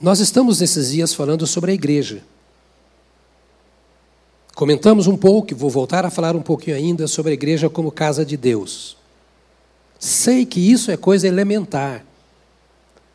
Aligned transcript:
Nós 0.00 0.20
estamos 0.20 0.60
nesses 0.60 0.90
dias 0.90 1.14
falando 1.14 1.46
sobre 1.46 1.70
a 1.70 1.74
igreja. 1.74 2.22
Comentamos 4.54 5.06
um 5.06 5.16
pouco, 5.16 5.54
vou 5.54 5.70
voltar 5.70 6.04
a 6.04 6.10
falar 6.10 6.36
um 6.36 6.42
pouquinho 6.42 6.76
ainda 6.76 7.06
sobre 7.06 7.30
a 7.30 7.34
igreja 7.34 7.68
como 7.68 7.90
casa 7.90 8.24
de 8.24 8.36
Deus. 8.36 8.96
Sei 9.98 10.44
que 10.44 10.60
isso 10.60 10.90
é 10.90 10.96
coisa 10.96 11.26
elementar, 11.26 12.04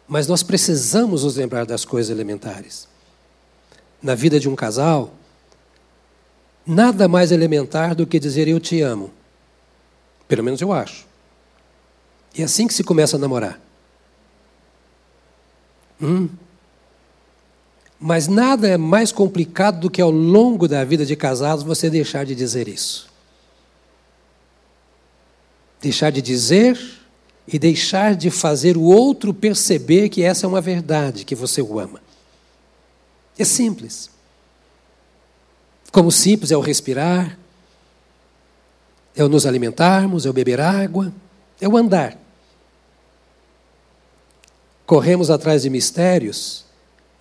mas 0.07 0.27
nós 0.27 0.41
precisamos 0.41 1.23
nos 1.23 1.35
lembrar 1.35 1.65
das 1.65 1.85
coisas 1.85 2.11
elementares. 2.11 2.87
Na 4.01 4.15
vida 4.15 4.39
de 4.39 4.49
um 4.49 4.55
casal, 4.55 5.13
nada 6.65 7.07
mais 7.07 7.31
elementar 7.31 7.93
do 7.93 8.07
que 8.07 8.19
dizer 8.19 8.47
eu 8.47 8.59
te 8.59 8.81
amo. 8.81 9.11
Pelo 10.27 10.43
menos 10.43 10.61
eu 10.61 10.71
acho. 10.71 11.05
E 12.35 12.41
é 12.41 12.45
assim 12.45 12.67
que 12.67 12.73
se 12.73 12.83
começa 12.83 13.17
a 13.17 13.19
namorar. 13.19 13.59
Hum. 16.01 16.29
Mas 18.03 18.27
nada 18.27 18.67
é 18.67 18.77
mais 18.77 19.11
complicado 19.11 19.81
do 19.81 19.89
que 19.89 20.01
ao 20.01 20.09
longo 20.09 20.67
da 20.67 20.83
vida 20.83 21.05
de 21.05 21.15
casados 21.15 21.63
você 21.63 21.87
deixar 21.87 22.25
de 22.25 22.33
dizer 22.33 22.67
isso. 22.67 23.07
Deixar 25.79 26.11
de 26.11 26.19
dizer 26.19 26.81
e 27.47 27.59
deixar 27.59 28.15
de 28.15 28.31
fazer 28.31 28.75
o 28.75 28.81
outro 28.81 29.31
perceber 29.31 30.09
que 30.09 30.23
essa 30.23 30.47
é 30.47 30.49
uma 30.49 30.59
verdade, 30.59 31.23
que 31.23 31.35
você 31.35 31.61
o 31.61 31.79
ama. 31.79 32.01
É 33.37 33.45
simples. 33.45 34.09
Como 35.91 36.11
simples 36.11 36.49
é 36.49 36.57
o 36.57 36.61
respirar, 36.61 37.37
é 39.15 39.23
o 39.23 39.29
nos 39.29 39.45
alimentarmos, 39.45 40.25
é 40.25 40.29
o 40.29 40.33
beber 40.33 40.59
água, 40.59 41.13
é 41.59 41.67
o 41.67 41.77
andar. 41.77 42.17
Corremos 44.87 45.29
atrás 45.29 45.61
de 45.61 45.69
mistérios 45.69 46.70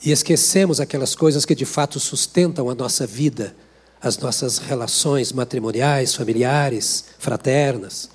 e 0.03 0.11
esquecemos 0.11 0.81
aquelas 0.81 1.15
coisas 1.15 1.45
que 1.45 1.55
de 1.55 1.67
fato 1.67 2.01
sustentam 2.01 2.71
a 2.71 2.75
nossa 2.75 3.07
vida, 3.07 3.55
as 4.01 4.17
nossas 4.19 4.59
relações 4.59 5.31
matrimoniais, 5.31 6.15
familiares, 6.15 7.05
fraternas. 7.19 8.09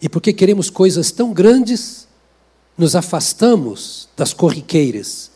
E 0.00 0.08
porque 0.08 0.32
queremos 0.32 0.68
coisas 0.68 1.10
tão 1.10 1.32
grandes, 1.32 2.06
nos 2.76 2.94
afastamos 2.94 4.08
das 4.16 4.34
corriqueiras. 4.34 5.30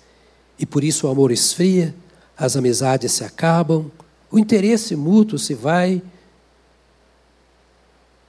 E 0.59 0.67
por 0.67 0.85
isso 0.85 1.07
o 1.07 1.11
amor 1.11 1.33
esfria, 1.33 1.95
as 2.37 2.57
amizades 2.57 3.13
se 3.13 3.25
acabam, 3.25 3.91
o 4.31 4.39
interesse 4.39 4.95
mútuo 4.95 5.39
se 5.39 5.55
vai. 5.55 6.03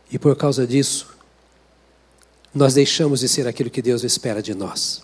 E 0.10 0.18
por 0.18 0.36
causa 0.38 0.66
disso, 0.66 1.16
nós 2.54 2.74
deixamos 2.74 3.20
de 3.20 3.28
ser 3.28 3.46
aquilo 3.46 3.70
que 3.70 3.82
Deus 3.82 4.06
espera 4.06 4.42
de 4.42 4.54
nós. 4.54 5.04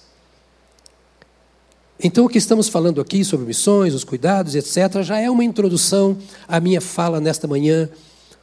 Então, 2.04 2.26
o 2.26 2.30
que 2.30 2.40
estamos 2.40 2.68
falando 2.68 3.00
aqui 3.00 3.24
sobre 3.24 3.46
missões, 3.46 3.94
os 3.94 4.04
cuidados, 4.04 4.56
etc., 4.56 5.04
já 5.04 5.20
é 5.20 5.30
uma 5.30 5.44
introdução 5.44 6.18
à 6.48 6.60
minha 6.60 6.82
fala 6.82 7.20
nesta 7.20 7.48
manhã, 7.48 7.88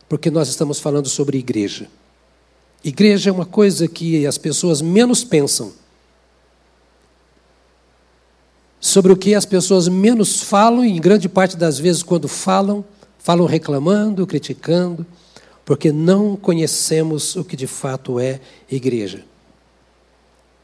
porque 0.09 0.31
nós 0.31 0.49
estamos 0.49 0.79
falando 0.79 1.09
sobre 1.09 1.39
igreja. 1.39 1.89
Igreja 2.85 3.31
é 3.31 3.33
uma 3.33 3.45
coisa 3.45 3.89
que 3.89 4.25
as 4.25 4.39
pessoas 4.39 4.81
menos 4.81 5.25
pensam. 5.25 5.73
Sobre 8.81 9.13
o 9.13 9.17
que 9.17 9.35
as 9.35 9.45
pessoas 9.45 9.89
menos 9.89 10.41
falam, 10.41 10.85
e 10.85 10.97
em 10.97 11.01
grande 11.01 11.29
parte 11.29 11.57
das 11.57 11.81
vezes, 11.81 12.05
quando 12.05 12.29
falam, 12.29 12.85
falam 13.19 13.45
reclamando, 13.45 14.25
criticando, 14.25 15.05
porque 15.65 15.91
não 15.91 16.37
conhecemos 16.37 17.35
o 17.35 17.45
que 17.45 17.57
de 17.57 17.67
fato 17.67 18.21
é 18.21 18.41
igreja. 18.71 19.25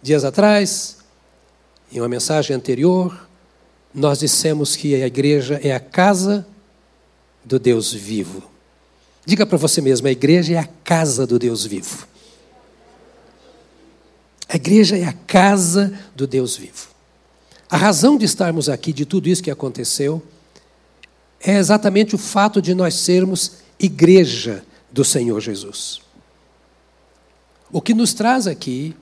Dias 0.00 0.24
atrás, 0.24 1.03
em 1.94 2.00
uma 2.00 2.08
mensagem 2.08 2.56
anterior, 2.56 3.28
nós 3.94 4.18
dissemos 4.18 4.74
que 4.74 4.96
a 4.96 5.06
igreja 5.06 5.60
é 5.62 5.72
a 5.72 5.78
casa 5.78 6.44
do 7.44 7.56
Deus 7.56 7.92
vivo. 7.92 8.42
Diga 9.24 9.46
para 9.46 9.56
você 9.56 9.80
mesmo: 9.80 10.08
a 10.08 10.10
igreja 10.10 10.54
é 10.54 10.58
a 10.58 10.68
casa 10.82 11.24
do 11.24 11.38
Deus 11.38 11.64
vivo. 11.64 12.08
A 14.48 14.56
igreja 14.56 14.98
é 14.98 15.04
a 15.04 15.12
casa 15.12 15.96
do 16.16 16.26
Deus 16.26 16.56
vivo. 16.56 16.88
A 17.70 17.76
razão 17.76 18.18
de 18.18 18.24
estarmos 18.24 18.68
aqui, 18.68 18.92
de 18.92 19.06
tudo 19.06 19.28
isso 19.28 19.42
que 19.42 19.50
aconteceu, 19.50 20.20
é 21.40 21.56
exatamente 21.56 22.14
o 22.14 22.18
fato 22.18 22.60
de 22.60 22.74
nós 22.74 22.94
sermos 22.94 23.52
igreja 23.78 24.64
do 24.90 25.04
Senhor 25.04 25.40
Jesus. 25.40 26.00
O 27.70 27.80
que 27.80 27.94
nos 27.94 28.14
traz 28.14 28.46
aqui 28.46 28.94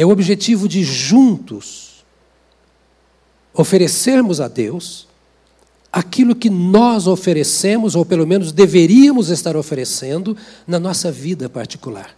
é 0.00 0.06
o 0.06 0.08
objetivo 0.08 0.66
de 0.66 0.82
juntos 0.82 2.06
oferecermos 3.52 4.40
a 4.40 4.48
Deus 4.48 5.06
aquilo 5.92 6.34
que 6.34 6.48
nós 6.48 7.06
oferecemos, 7.06 7.94
ou 7.94 8.02
pelo 8.02 8.26
menos 8.26 8.50
deveríamos 8.50 9.28
estar 9.28 9.58
oferecendo, 9.58 10.34
na 10.66 10.78
nossa 10.78 11.12
vida 11.12 11.50
particular 11.50 12.16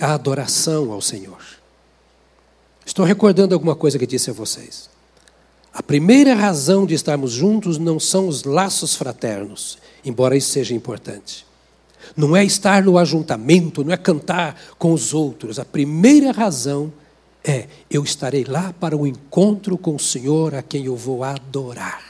a 0.00 0.14
adoração 0.14 0.92
ao 0.92 1.00
Senhor. 1.02 1.42
Estou 2.86 3.04
recordando 3.04 3.52
alguma 3.52 3.74
coisa 3.74 3.98
que 3.98 4.06
disse 4.06 4.30
a 4.30 4.32
vocês. 4.32 4.88
A 5.74 5.82
primeira 5.82 6.32
razão 6.32 6.86
de 6.86 6.94
estarmos 6.94 7.32
juntos 7.32 7.76
não 7.76 7.98
são 7.98 8.28
os 8.28 8.44
laços 8.44 8.94
fraternos, 8.94 9.78
embora 10.04 10.36
isso 10.36 10.50
seja 10.50 10.74
importante. 10.74 11.44
Não 12.16 12.36
é 12.36 12.44
estar 12.44 12.82
no 12.82 12.98
ajuntamento, 12.98 13.84
não 13.84 13.92
é 13.92 13.96
cantar 13.96 14.60
com 14.78 14.92
os 14.92 15.14
outros. 15.14 15.58
A 15.58 15.64
primeira 15.64 16.32
razão 16.32 16.92
é: 17.44 17.66
eu 17.90 18.04
estarei 18.04 18.44
lá 18.44 18.72
para 18.78 18.96
o 18.96 19.06
encontro 19.06 19.76
com 19.76 19.94
o 19.96 20.00
Senhor 20.00 20.54
a 20.54 20.62
quem 20.62 20.86
eu 20.86 20.96
vou 20.96 21.24
adorar. 21.24 22.02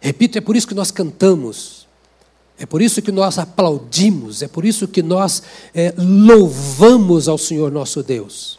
Repito, 0.00 0.36
é 0.36 0.40
por 0.40 0.54
isso 0.54 0.68
que 0.68 0.74
nós 0.74 0.90
cantamos, 0.90 1.88
é 2.58 2.66
por 2.66 2.82
isso 2.82 3.00
que 3.00 3.10
nós 3.10 3.38
aplaudimos, 3.38 4.42
é 4.42 4.48
por 4.48 4.64
isso 4.64 4.86
que 4.86 5.02
nós 5.02 5.42
é, 5.74 5.94
louvamos 5.96 7.26
ao 7.26 7.38
Senhor 7.38 7.72
nosso 7.72 8.02
Deus. 8.02 8.58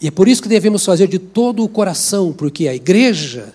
E 0.00 0.06
é 0.06 0.10
por 0.10 0.28
isso 0.28 0.42
que 0.42 0.48
devemos 0.48 0.84
fazer 0.84 1.08
de 1.08 1.18
todo 1.18 1.64
o 1.64 1.68
coração, 1.68 2.32
porque 2.32 2.68
a 2.68 2.74
igreja 2.74 3.54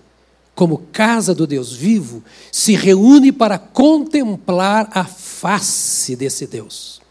como 0.55 0.83
casa 0.91 1.33
do 1.33 1.47
Deus 1.47 1.73
vivo, 1.73 2.23
se 2.51 2.75
reúne 2.75 3.31
para 3.31 3.57
contemplar 3.57 4.89
a 4.93 5.03
face 5.03 6.15
desse 6.15 6.45
Deus, 6.45 7.01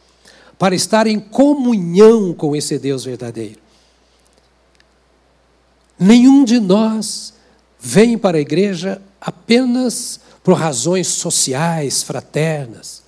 para 0.58 0.74
estar 0.74 1.06
em 1.06 1.18
comunhão 1.18 2.32
com 2.32 2.54
esse 2.54 2.78
Deus 2.78 3.04
verdadeiro. 3.04 3.60
Nenhum 5.98 6.44
de 6.44 6.60
nós 6.60 7.34
vem 7.78 8.16
para 8.16 8.38
a 8.38 8.40
igreja 8.40 9.02
apenas 9.20 10.20
por 10.42 10.54
razões 10.54 11.08
sociais, 11.08 12.02
fraternas, 12.02 13.02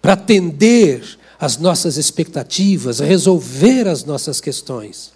para 0.00 0.14
atender 0.14 1.18
às 1.38 1.56
nossas 1.56 1.96
expectativas, 1.96 3.00
resolver 3.00 3.86
as 3.88 4.04
nossas 4.04 4.40
questões. 4.40 5.15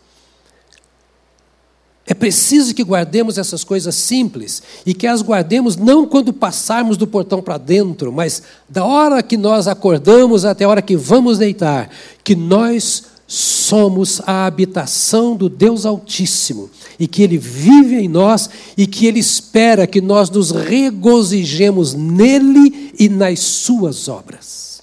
É 2.11 2.15
preciso 2.15 2.75
que 2.75 2.83
guardemos 2.83 3.39
essas 3.39 3.63
coisas 3.63 3.95
simples 3.95 4.61
e 4.85 4.93
que 4.93 5.07
as 5.07 5.23
guardemos 5.23 5.77
não 5.77 6.05
quando 6.05 6.33
passarmos 6.33 6.97
do 6.97 7.07
portão 7.07 7.41
para 7.41 7.57
dentro, 7.57 8.11
mas 8.13 8.43
da 8.69 8.85
hora 8.85 9.23
que 9.23 9.37
nós 9.37 9.69
acordamos 9.69 10.45
até 10.45 10.65
a 10.65 10.69
hora 10.69 10.83
que 10.83 10.97
vamos 10.97 11.39
deitar, 11.39 11.89
que 12.25 12.35
nós 12.35 13.05
somos 13.29 14.21
a 14.27 14.45
habitação 14.45 15.37
do 15.37 15.49
Deus 15.49 15.87
Altíssimo 15.87 16.69
e 16.99 17.07
que 17.07 17.23
Ele 17.23 17.39
vive 17.39 17.95
em 17.95 18.09
nós 18.09 18.51
e 18.77 18.89
que 18.89 19.07
Ele 19.07 19.21
espera 19.21 19.87
que 19.87 20.01
nós 20.01 20.29
nos 20.31 20.51
regozijemos 20.51 21.95
nele 21.95 22.93
e 22.99 23.09
nas 23.09 23.39
Suas 23.39 24.09
obras. 24.09 24.83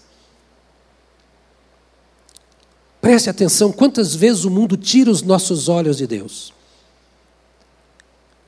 Preste 3.02 3.30
atenção, 3.30 3.74
quantas 3.74 4.16
vezes 4.16 4.46
o 4.46 4.50
mundo 4.50 4.78
tira 4.78 5.12
os 5.12 5.22
nossos 5.22 5.68
olhos 5.68 5.98
de 5.98 6.08
Deus. 6.08 6.56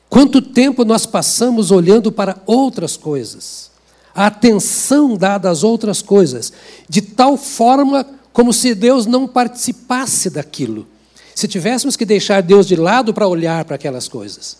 Quanto 0.09 0.41
tempo 0.41 0.83
nós 0.83 1.05
passamos 1.05 1.69
olhando 1.69 2.11
para 2.11 2.41
outras 2.45 2.97
coisas, 2.97 3.69
a 4.13 4.25
atenção 4.25 5.15
dada 5.15 5.49
às 5.49 5.63
outras 5.63 6.01
coisas, 6.01 6.51
de 6.89 7.01
tal 7.01 7.37
forma 7.37 8.05
como 8.33 8.51
se 8.51 8.73
Deus 8.73 9.05
não 9.05 9.27
participasse 9.27 10.29
daquilo. 10.29 10.87
Se 11.35 11.47
tivéssemos 11.47 11.95
que 11.95 12.05
deixar 12.05 12.41
Deus 12.41 12.67
de 12.67 12.75
lado 12.75 13.13
para 13.13 13.27
olhar 13.27 13.63
para 13.65 13.75
aquelas 13.75 14.07
coisas, 14.07 14.57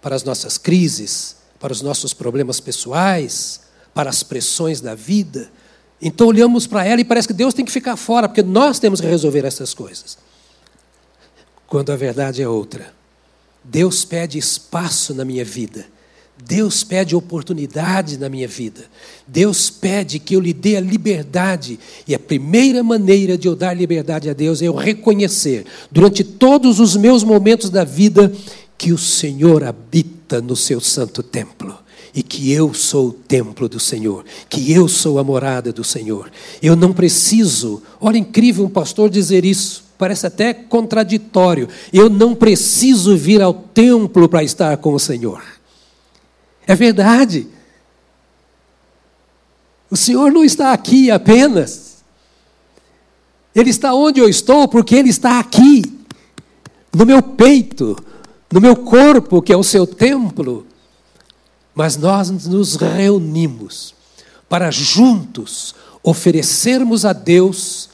para 0.00 0.14
as 0.14 0.22
nossas 0.22 0.56
crises, 0.56 1.36
para 1.58 1.72
os 1.72 1.82
nossos 1.82 2.14
problemas 2.14 2.60
pessoais, 2.60 3.62
para 3.92 4.08
as 4.08 4.22
pressões 4.22 4.80
da 4.80 4.94
vida, 4.94 5.50
então 6.00 6.26
olhamos 6.26 6.66
para 6.66 6.84
ela 6.84 7.00
e 7.00 7.04
parece 7.04 7.28
que 7.28 7.34
Deus 7.34 7.54
tem 7.54 7.64
que 7.64 7.70
ficar 7.70 7.96
fora, 7.96 8.28
porque 8.28 8.42
nós 8.42 8.78
temos 8.78 9.00
que 9.00 9.06
resolver 9.06 9.44
essas 9.44 9.72
coisas. 9.74 10.18
Quando 11.66 11.92
a 11.92 11.96
verdade 11.96 12.42
é 12.42 12.48
outra. 12.48 13.01
Deus 13.64 14.04
pede 14.04 14.38
espaço 14.38 15.14
na 15.14 15.24
minha 15.24 15.44
vida. 15.44 15.86
Deus 16.44 16.82
pede 16.82 17.14
oportunidade 17.14 18.18
na 18.18 18.28
minha 18.28 18.48
vida. 18.48 18.84
Deus 19.26 19.70
pede 19.70 20.18
que 20.18 20.34
eu 20.34 20.40
lhe 20.40 20.52
dê 20.52 20.76
a 20.76 20.80
liberdade. 20.80 21.78
E 22.06 22.14
a 22.14 22.18
primeira 22.18 22.82
maneira 22.82 23.38
de 23.38 23.46
eu 23.46 23.54
dar 23.54 23.74
liberdade 23.74 24.28
a 24.28 24.32
Deus 24.32 24.60
é 24.60 24.66
eu 24.66 24.74
reconhecer, 24.74 25.64
durante 25.90 26.24
todos 26.24 26.80
os 26.80 26.96
meus 26.96 27.22
momentos 27.22 27.70
da 27.70 27.84
vida, 27.84 28.32
que 28.76 28.92
o 28.92 28.98
Senhor 28.98 29.62
habita 29.62 30.40
no 30.40 30.56
seu 30.56 30.80
santo 30.80 31.22
templo. 31.22 31.78
E 32.14 32.22
que 32.22 32.52
eu 32.52 32.74
sou 32.74 33.08
o 33.08 33.12
templo 33.12 33.68
do 33.68 33.80
Senhor, 33.80 34.24
que 34.48 34.70
eu 34.70 34.86
sou 34.86 35.18
a 35.18 35.24
morada 35.24 35.72
do 35.72 35.82
Senhor. 35.82 36.30
Eu 36.60 36.76
não 36.76 36.92
preciso, 36.92 37.82
olha, 37.98 38.18
incrível 38.18 38.66
um 38.66 38.68
pastor 38.68 39.08
dizer 39.08 39.46
isso, 39.46 39.84
parece 40.02 40.26
até 40.26 40.52
contraditório. 40.52 41.68
Eu 41.92 42.10
não 42.10 42.34
preciso 42.34 43.16
vir 43.16 43.40
ao 43.40 43.54
templo 43.54 44.28
para 44.28 44.42
estar 44.42 44.76
com 44.78 44.94
o 44.94 44.98
Senhor. 44.98 45.40
É 46.66 46.74
verdade. 46.74 47.46
O 49.88 49.96
Senhor 49.96 50.32
não 50.32 50.42
está 50.42 50.72
aqui 50.72 51.08
apenas. 51.08 52.02
Ele 53.54 53.70
está 53.70 53.94
onde 53.94 54.18
eu 54.18 54.28
estou, 54.28 54.66
porque 54.66 54.96
Ele 54.96 55.08
está 55.08 55.38
aqui, 55.38 55.84
no 56.92 57.06
meu 57.06 57.22
peito, 57.22 57.96
no 58.50 58.60
meu 58.60 58.74
corpo, 58.74 59.40
que 59.40 59.52
é 59.52 59.56
o 59.56 59.62
seu 59.62 59.86
templo. 59.86 60.66
Mas 61.76 61.96
nós 61.96 62.28
nos 62.28 62.74
reunimos 62.74 63.94
para 64.48 64.68
juntos 64.72 65.76
oferecermos 66.02 67.04
a 67.04 67.12
Deus 67.12 67.91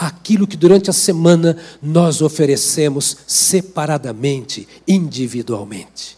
aquilo 0.00 0.46
que 0.46 0.56
durante 0.56 0.88
a 0.88 0.94
semana 0.94 1.58
nós 1.82 2.22
oferecemos 2.22 3.18
separadamente, 3.26 4.66
individualmente. 4.88 6.16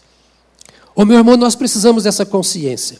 Ô 0.95 1.03
meu 1.03 1.17
irmão, 1.17 1.35
nós 1.35 1.53
precisamos 1.53 2.05
dessa 2.05 2.25
consciência. 2.25 2.97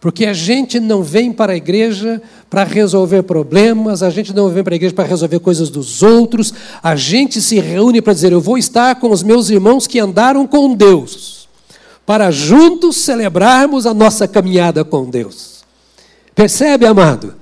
Porque 0.00 0.26
a 0.26 0.32
gente 0.32 0.78
não 0.78 1.02
vem 1.02 1.32
para 1.32 1.52
a 1.52 1.56
igreja 1.56 2.22
para 2.48 2.64
resolver 2.64 3.22
problemas, 3.22 4.02
a 4.02 4.10
gente 4.10 4.32
não 4.32 4.48
vem 4.48 4.62
para 4.62 4.74
a 4.74 4.76
igreja 4.76 4.94
para 4.94 5.08
resolver 5.08 5.38
coisas 5.40 5.70
dos 5.70 6.02
outros, 6.02 6.52
a 6.82 6.96
gente 6.96 7.40
se 7.40 7.58
reúne 7.60 8.02
para 8.02 8.12
dizer: 8.12 8.32
eu 8.32 8.40
vou 8.40 8.58
estar 8.58 8.96
com 8.96 9.10
os 9.10 9.22
meus 9.22 9.48
irmãos 9.48 9.86
que 9.86 10.00
andaram 10.00 10.44
com 10.46 10.74
Deus, 10.74 11.48
para 12.04 12.32
juntos 12.32 12.96
celebrarmos 12.96 13.86
a 13.86 13.94
nossa 13.94 14.26
caminhada 14.26 14.84
com 14.84 15.08
Deus. 15.08 15.62
Percebe, 16.34 16.84
amado? 16.84 17.41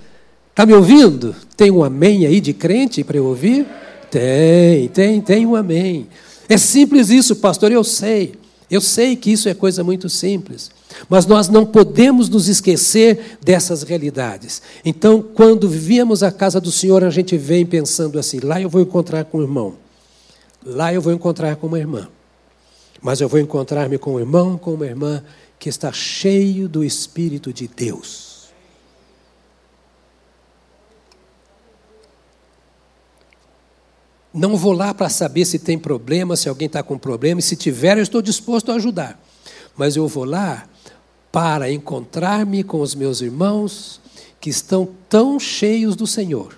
Está 0.50 0.67
me 0.67 0.75
ouvindo? 0.75 1.35
Tem 1.56 1.70
um 1.70 1.82
amém 1.82 2.26
aí 2.26 2.41
de 2.41 2.52
crente 2.52 3.02
para 3.05 3.17
eu 3.17 3.25
ouvir? 3.25 3.67
Tem, 4.11 4.88
tem, 4.88 5.20
tem 5.20 5.47
um 5.47 5.55
amém. 5.55 6.08
É 6.49 6.58
simples 6.58 7.11
isso, 7.11 7.37
pastor, 7.37 7.70
eu 7.70 7.85
sei. 7.85 8.35
Eu 8.70 8.81
sei 8.81 9.17
que 9.17 9.32
isso 9.32 9.49
é 9.49 9.55
coisa 9.55 9.82
muito 9.82 10.08
simples, 10.08 10.70
mas 11.08 11.26
nós 11.26 11.49
não 11.49 11.67
podemos 11.67 12.29
nos 12.29 12.47
esquecer 12.47 13.38
dessas 13.43 13.82
realidades. 13.82 14.62
Então, 14.85 15.20
quando 15.20 15.69
vivíamos 15.69 16.23
a 16.23 16.31
casa 16.31 16.61
do 16.61 16.70
Senhor, 16.70 17.02
a 17.02 17.11
gente 17.11 17.37
vem 17.37 17.67
pensando 17.67 18.17
assim: 18.17 18.38
lá 18.38 18.61
eu 18.61 18.69
vou 18.69 18.81
encontrar 18.81 19.25
com 19.25 19.38
o 19.38 19.43
irmão, 19.43 19.75
lá 20.64 20.94
eu 20.94 21.00
vou 21.00 21.12
encontrar 21.12 21.56
com 21.56 21.67
uma 21.67 21.81
irmã, 21.81 22.08
mas 23.02 23.20
eu 23.20 23.29
vou 23.29 23.41
encontrar-me 23.41 23.99
com 23.99 24.14
um 24.14 24.20
irmão, 24.20 24.56
com 24.56 24.75
uma 24.75 24.87
irmã 24.87 25.20
que 25.58 25.69
está 25.69 25.91
cheio 25.91 26.69
do 26.69 26.85
Espírito 26.85 27.52
de 27.52 27.67
Deus. 27.67 28.30
Não 34.32 34.56
vou 34.56 34.73
lá 34.73 34.94
para 34.94 35.09
saber 35.09 35.44
se 35.44 35.59
tem 35.59 35.79
problema, 35.79 36.37
se 36.37 36.49
alguém 36.49 36.67
está 36.67 36.82
com 36.82 36.97
problema, 36.97 37.41
e 37.41 37.43
se 37.43 37.56
tiver, 37.56 37.99
eu 37.99 38.03
estou 38.03 38.23
disposto 38.23 38.71
a 38.71 38.77
ajudar. 38.77 39.21
Mas 39.77 39.97
eu 39.97 40.06
vou 40.06 40.25
lá 40.25 40.69
para 41.32 41.71
encontrar-me 41.71 42.62
com 42.62 42.81
os 42.81 42.94
meus 42.94 43.21
irmãos 43.21 44.00
que 44.41 44.49
estão 44.49 44.88
tão 45.09 45.38
cheios 45.38 45.97
do 45.97 46.06
Senhor, 46.06 46.56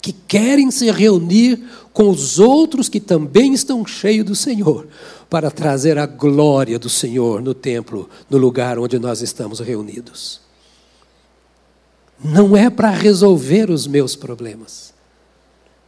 que 0.00 0.12
querem 0.12 0.70
se 0.70 0.90
reunir 0.90 1.60
com 1.92 2.08
os 2.08 2.38
outros 2.38 2.88
que 2.88 3.00
também 3.00 3.52
estão 3.52 3.84
cheios 3.84 4.24
do 4.24 4.36
Senhor, 4.36 4.86
para 5.28 5.50
trazer 5.50 5.98
a 5.98 6.06
glória 6.06 6.78
do 6.78 6.88
Senhor 6.88 7.42
no 7.42 7.52
templo, 7.52 8.08
no 8.30 8.38
lugar 8.38 8.78
onde 8.78 8.96
nós 8.96 9.22
estamos 9.22 9.58
reunidos. 9.58 10.40
Não 12.24 12.56
é 12.56 12.70
para 12.70 12.90
resolver 12.90 13.70
os 13.70 13.88
meus 13.88 14.14
problemas 14.14 14.95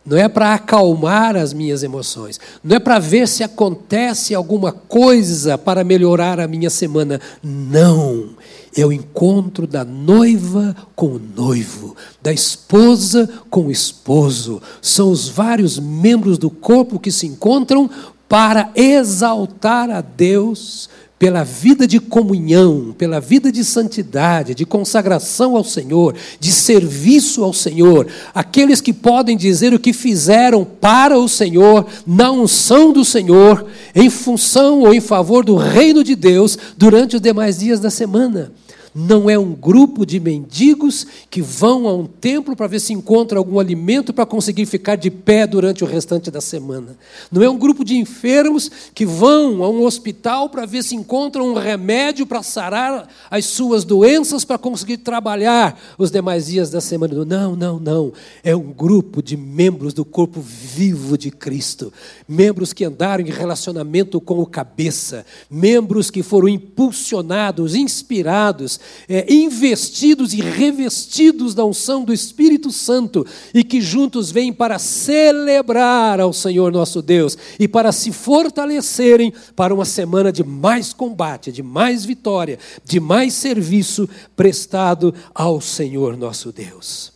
não 0.08 0.16
é 0.16 0.26
para 0.26 0.54
acalmar 0.54 1.36
as 1.36 1.52
minhas 1.52 1.82
emoções, 1.82 2.40
não 2.64 2.76
é 2.76 2.78
para 2.78 2.98
ver 2.98 3.28
se 3.28 3.44
acontece 3.44 4.34
alguma 4.34 4.72
coisa 4.72 5.58
para 5.58 5.84
melhorar 5.84 6.40
a 6.40 6.48
minha 6.48 6.70
semana. 6.70 7.20
Não. 7.42 8.30
É 8.74 8.86
o 8.86 8.92
encontro 8.92 9.66
da 9.66 9.84
noiva 9.84 10.74
com 10.94 11.08
o 11.08 11.18
noivo, 11.18 11.96
da 12.22 12.32
esposa 12.32 13.28
com 13.50 13.66
o 13.66 13.70
esposo. 13.70 14.62
São 14.80 15.10
os 15.10 15.28
vários 15.28 15.78
membros 15.78 16.38
do 16.38 16.48
corpo 16.48 16.98
que 16.98 17.10
se 17.10 17.26
encontram 17.26 17.90
para 18.28 18.70
exaltar 18.74 19.90
a 19.90 20.00
Deus 20.00 20.88
pela 21.18 21.42
vida 21.42 21.86
de 21.86 21.98
comunhão, 21.98 22.94
pela 22.96 23.20
vida 23.20 23.50
de 23.50 23.64
santidade, 23.64 24.54
de 24.54 24.64
consagração 24.64 25.56
ao 25.56 25.64
Senhor, 25.64 26.14
de 26.38 26.52
serviço 26.52 27.42
ao 27.42 27.52
Senhor, 27.52 28.06
aqueles 28.32 28.80
que 28.80 28.92
podem 28.92 29.36
dizer 29.36 29.74
o 29.74 29.80
que 29.80 29.92
fizeram 29.92 30.64
para 30.64 31.18
o 31.18 31.28
Senhor, 31.28 31.86
na 32.06 32.30
unção 32.30 32.92
do 32.92 33.04
Senhor, 33.04 33.66
em 33.94 34.08
função 34.08 34.80
ou 34.80 34.94
em 34.94 35.00
favor 35.00 35.44
do 35.44 35.56
reino 35.56 36.04
de 36.04 36.14
Deus 36.14 36.56
durante 36.76 37.16
os 37.16 37.22
demais 37.22 37.58
dias 37.58 37.80
da 37.80 37.90
semana 37.90 38.52
não 38.94 39.28
é 39.28 39.38
um 39.38 39.52
grupo 39.52 40.04
de 40.04 40.18
mendigos 40.18 41.06
que 41.30 41.42
vão 41.42 41.86
a 41.86 41.94
um 41.94 42.06
templo 42.06 42.56
para 42.56 42.66
ver 42.66 42.80
se 42.80 42.92
encontra 42.92 43.38
algum 43.38 43.58
alimento 43.58 44.12
para 44.12 44.26
conseguir 44.26 44.66
ficar 44.66 44.96
de 44.96 45.10
pé 45.10 45.46
durante 45.46 45.84
o 45.84 45.86
restante 45.86 46.30
da 46.30 46.40
semana. 46.40 46.96
Não 47.30 47.42
é 47.42 47.48
um 47.48 47.58
grupo 47.58 47.84
de 47.84 47.96
enfermos 47.96 48.70
que 48.94 49.04
vão 49.04 49.62
a 49.62 49.68
um 49.68 49.84
hospital 49.84 50.48
para 50.48 50.66
ver 50.66 50.82
se 50.82 50.94
encontram 50.94 51.48
um 51.48 51.54
remédio 51.54 52.26
para 52.26 52.42
sarar 52.42 53.08
as 53.30 53.44
suas 53.44 53.84
doenças 53.84 54.44
para 54.44 54.58
conseguir 54.58 54.98
trabalhar 54.98 55.78
os 55.96 56.10
demais 56.10 56.46
dias 56.46 56.70
da 56.70 56.80
semana. 56.80 57.24
Não, 57.24 57.54
não, 57.54 57.78
não. 57.78 58.12
É 58.42 58.54
um 58.54 58.72
grupo 58.72 59.22
de 59.22 59.36
membros 59.36 59.94
do 59.94 60.04
corpo 60.04 60.40
vivo 60.40 61.16
de 61.16 61.30
Cristo, 61.30 61.92
membros 62.26 62.72
que 62.72 62.84
andaram 62.84 63.24
em 63.24 63.30
relacionamento 63.30 64.20
com 64.20 64.40
o 64.40 64.46
cabeça, 64.46 65.24
membros 65.50 66.10
que 66.10 66.22
foram 66.22 66.48
impulsionados, 66.48 67.74
inspirados 67.74 68.77
é, 69.08 69.32
investidos 69.32 70.32
e 70.32 70.40
revestidos 70.40 71.54
da 71.54 71.64
unção 71.64 72.04
do 72.04 72.12
Espírito 72.12 72.70
Santo 72.70 73.26
e 73.54 73.64
que 73.64 73.80
juntos 73.80 74.30
vêm 74.30 74.52
para 74.52 74.78
celebrar 74.78 76.20
ao 76.20 76.32
Senhor 76.32 76.72
nosso 76.72 77.00
Deus 77.02 77.36
e 77.58 77.66
para 77.66 77.92
se 77.92 78.12
fortalecerem 78.12 79.32
para 79.54 79.74
uma 79.74 79.84
semana 79.84 80.32
de 80.32 80.44
mais 80.44 80.92
combate, 80.92 81.52
de 81.52 81.62
mais 81.62 82.04
vitória, 82.04 82.58
de 82.84 83.00
mais 83.00 83.34
serviço 83.34 84.08
prestado 84.36 85.14
ao 85.34 85.60
Senhor 85.60 86.16
nosso 86.16 86.52
Deus. 86.52 87.12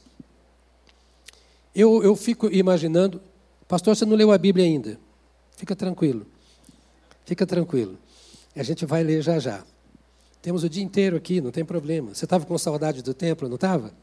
Eu, 1.75 2.03
eu 2.03 2.15
fico 2.15 2.53
imaginando, 2.53 3.21
pastor, 3.67 3.97
você 3.97 4.05
não 4.05 4.17
leu 4.17 4.31
a 4.31 4.39
Bíblia 4.39 4.65
ainda. 4.65 4.99
Fica 5.57 5.75
tranquilo. 5.75 6.27
Fica 7.25 7.47
tranquilo. 7.47 7.97
A 8.55 8.63
gente 8.63 8.85
vai 8.85 9.03
ler 9.03 9.23
já 9.23 9.39
já. 9.39 9.65
Temos 10.43 10.65
o 10.65 10.69
dia 10.69 10.83
inteiro 10.83 11.17
aqui, 11.17 11.41
não 11.41 11.53
tem 11.53 11.65
problema. 11.65 12.13
Você 12.13 12.25
estava 12.25 12.45
com 12.45 12.59
saudade 12.59 13.01
do 13.01 13.15
templo, 13.15 13.49
não 13.49 13.55
estava? 13.55 13.95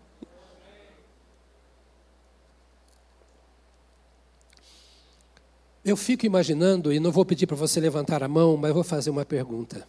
Eu 5.83 5.97
fico 5.97 6.25
imaginando, 6.25 6.93
e 6.93 6.99
não 6.99 7.11
vou 7.11 7.25
pedir 7.25 7.45
para 7.45 7.57
você 7.57 7.81
levantar 7.81 8.23
a 8.23 8.27
mão, 8.27 8.55
mas 8.55 8.73
vou 8.73 8.83
fazer 8.83 9.09
uma 9.09 9.25
pergunta. 9.25 9.85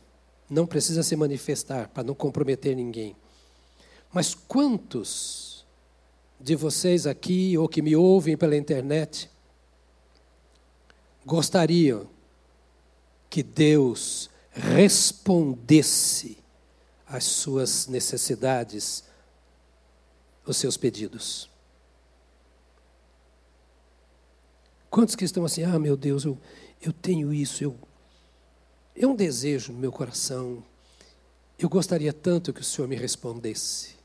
Não 0.49 0.67
precisa 0.67 1.05
se 1.05 1.15
manifestar 1.15 1.89
para 1.89 2.03
não 2.03 2.15
comprometer 2.15 2.75
ninguém. 2.75 3.15
Mas 4.13 4.35
quantos 4.35 5.65
de 6.41 6.57
vocês 6.57 7.07
aqui 7.07 7.57
ou 7.57 7.69
que 7.69 7.81
me 7.81 7.95
ouvem 7.95 8.37
pela 8.37 8.57
internet 8.57 9.31
gostariam 11.25 12.09
que 13.29 13.43
Deus 13.43 14.29
respondesse 14.51 16.40
às 17.11 17.25
suas 17.25 17.89
necessidades, 17.89 19.03
os 20.47 20.57
seus 20.57 20.77
pedidos. 20.77 21.51
Quantos 24.89 25.17
que 25.17 25.25
estão 25.25 25.45
assim, 25.45 25.65
ah, 25.65 25.79
meu 25.79 25.97
Deus, 25.97 26.25
eu, 26.25 26.39
eu 26.81 26.93
tenho 26.93 27.35
isso, 27.35 27.65
eu, 27.65 27.77
é 28.95 29.05
um 29.07 29.17
desejo 29.17 29.73
no 29.73 29.79
meu 29.79 29.91
coração, 29.91 30.63
eu 31.59 31.69
gostaria 31.69 32.13
tanto 32.13 32.53
que 32.53 32.61
o 32.61 32.65
Senhor 32.65 32.87
me 32.87 32.97
respondesse. 32.97 33.97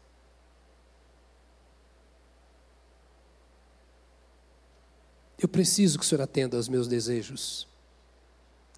Eu 5.37 5.47
preciso 5.47 5.99
que 5.99 6.05
o 6.05 6.07
Senhor 6.07 6.21
atenda 6.21 6.57
aos 6.57 6.67
meus 6.67 6.87
desejos, 6.87 7.67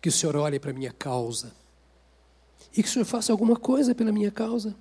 que 0.01 0.10
o 0.10 0.12
Senhor 0.12 0.36
olhe 0.36 0.60
para 0.60 0.72
a 0.72 0.74
minha 0.74 0.91
causa 0.91 1.55
e 2.75 2.83
que 2.83 2.89
o 2.89 2.91
Senhor 2.91 3.05
faça 3.05 3.31
alguma 3.31 3.55
coisa 3.55 3.93
pela 3.95 4.12
minha 4.12 4.31
causa. 4.31 4.75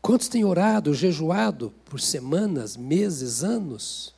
Quantos 0.00 0.28
têm 0.28 0.44
orado, 0.44 0.92
jejuado 0.92 1.72
por 1.84 1.98
semanas, 1.98 2.76
meses, 2.76 3.42
anos, 3.42 4.14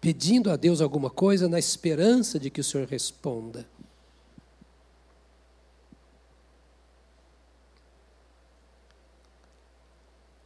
pedindo 0.00 0.50
a 0.50 0.56
Deus 0.56 0.80
alguma 0.80 1.08
coisa 1.08 1.48
na 1.48 1.58
esperança 1.58 2.38
de 2.38 2.50
que 2.50 2.60
o 2.60 2.64
Senhor 2.64 2.86
responda? 2.86 3.66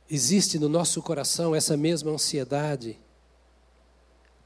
Existe 0.08 0.58
no 0.58 0.68
nosso 0.68 1.02
coração 1.02 1.54
essa 1.54 1.76
mesma 1.76 2.12
ansiedade 2.12 2.98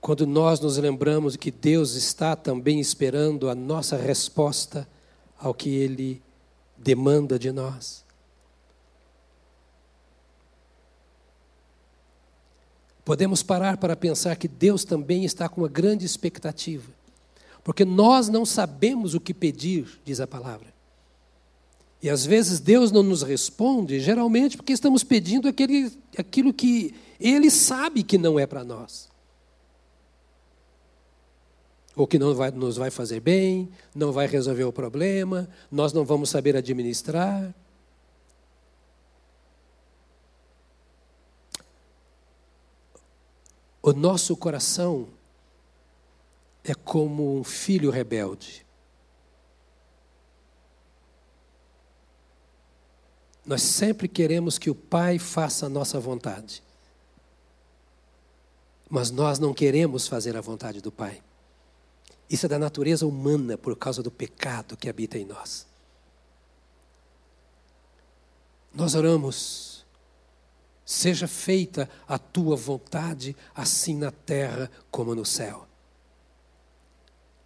quando 0.07 0.25
nós 0.25 0.61
nos 0.61 0.79
lembramos 0.79 1.35
que 1.35 1.51
Deus 1.51 1.95
está 1.97 2.37
também 2.37 2.79
esperando 2.79 3.51
a 3.51 3.57
nossa 3.57 3.97
resposta 3.97 4.89
ao 5.37 5.53
que 5.53 5.69
Ele 5.69 6.23
demanda 6.79 7.37
de 7.37 7.51
nós. 7.51 8.05
Podemos 13.05 13.43
parar 13.43 13.79
para 13.79 13.97
pensar 13.97 14.37
que 14.37 14.47
Deus 14.47 14.85
também 14.85 15.25
está 15.25 15.49
com 15.49 15.63
uma 15.63 15.69
grande 15.69 16.07
expectativa, 16.07 16.93
porque 17.65 17.85
nós 17.85 18.29
não 18.29 18.47
sabemos 18.47 19.13
o 19.13 19.19
que 19.21 19.35
pedir, 19.35 20.01
diz 20.05 20.21
a 20.21 20.27
palavra. 20.29 20.73
E 22.01 22.09
às 22.09 22.25
vezes 22.25 22.61
Deus 22.61 22.93
não 22.93 23.03
nos 23.03 23.23
responde, 23.23 23.99
geralmente 23.99 24.57
porque 24.57 24.73
estamos 24.73 25.03
pedindo 25.03 25.49
aquele, 25.49 25.91
aquilo 26.17 26.55
que 26.55 26.95
Ele 27.19 27.51
sabe 27.51 28.05
que 28.05 28.17
não 28.17 28.39
é 28.39 28.47
para 28.47 28.63
nós. 28.63 29.16
Ou 31.97 32.07
que 32.07 32.19
não 32.19 32.35
vai, 32.35 32.51
nos 32.51 32.77
vai 32.77 32.91
fazer 32.91 33.21
bem, 33.21 33.71
não 33.95 34.13
vai 34.13 34.27
resolver 34.27 34.65
o 34.65 34.73
problema, 34.73 35.49
nós 35.71 35.95
não 35.95 36.05
vamos 36.05 36.29
saber 36.29 36.55
administrar. 36.55 37.55
O 43.83 43.93
nosso 43.93 44.37
coração 44.37 45.09
é 46.63 46.75
como 46.75 47.39
um 47.39 47.45
filho 47.45 47.91
rebelde. 47.91 48.67
Nós 53.47 53.63
sempre 53.63 54.09
queremos 54.09 54.59
que 54.59 54.69
o 54.69 54.75
Pai 54.75 55.21
faça 55.21 55.67
a 55.67 55.69
nossa 55.69 56.01
vontade. 56.01 56.63
Mas 58.91 59.11
nós 59.13 59.39
não 59.39 59.55
queremos 59.55 60.09
fazer 60.09 60.37
a 60.37 60.41
vontade 60.41 60.81
do 60.81 60.91
Pai. 60.91 61.23
Isso 62.29 62.47
é 62.47 62.49
da 62.49 62.59
natureza 62.59 63.07
humana 63.07 63.57
por 63.57 63.77
causa 63.77 64.03
do 64.03 64.11
pecado 64.11 64.77
que 64.77 64.89
habita 64.89 65.19
em 65.19 65.25
nós. 65.25 65.67
Nós 68.75 68.95
oramos 68.95 69.77
Seja 70.87 71.27
feita 71.27 71.91
a 72.07 72.17
tua 72.17 72.55
vontade, 72.55 73.37
assim 73.53 73.97
na 73.97 74.13
terra 74.13 74.71
como 74.89 75.17
no 75.17 75.27
céu. 75.27 75.67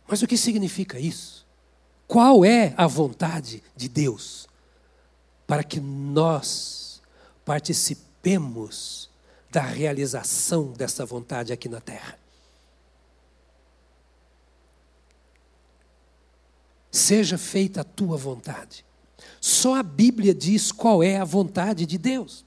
Mas 0.07 0.21
o 0.21 0.27
que 0.27 0.37
significa 0.37 1.01
isso? 1.01 1.47
Qual 2.07 2.45
é 2.45 2.75
a 2.77 2.87
vontade 2.87 3.63
de 3.75 3.89
Deus 3.89 4.47
para 5.47 5.65
que 5.65 5.81
nós 5.81 7.01
participemos 7.43 9.09
da 9.51 9.63
realização 9.63 10.73
dessa 10.73 11.07
vontade 11.07 11.51
aqui 11.51 11.69
na 11.69 11.81
terra? 11.81 12.19
Seja 16.91 17.39
feita 17.39 17.83
a 17.83 17.85
tua 17.85 18.17
vontade. 18.17 18.85
Só 19.41 19.77
a 19.77 19.83
Bíblia 19.83 20.35
diz 20.35 20.73
qual 20.73 21.03
é 21.03 21.19
a 21.19 21.25
vontade 21.25 21.87
de 21.87 21.97
Deus. 21.97 22.45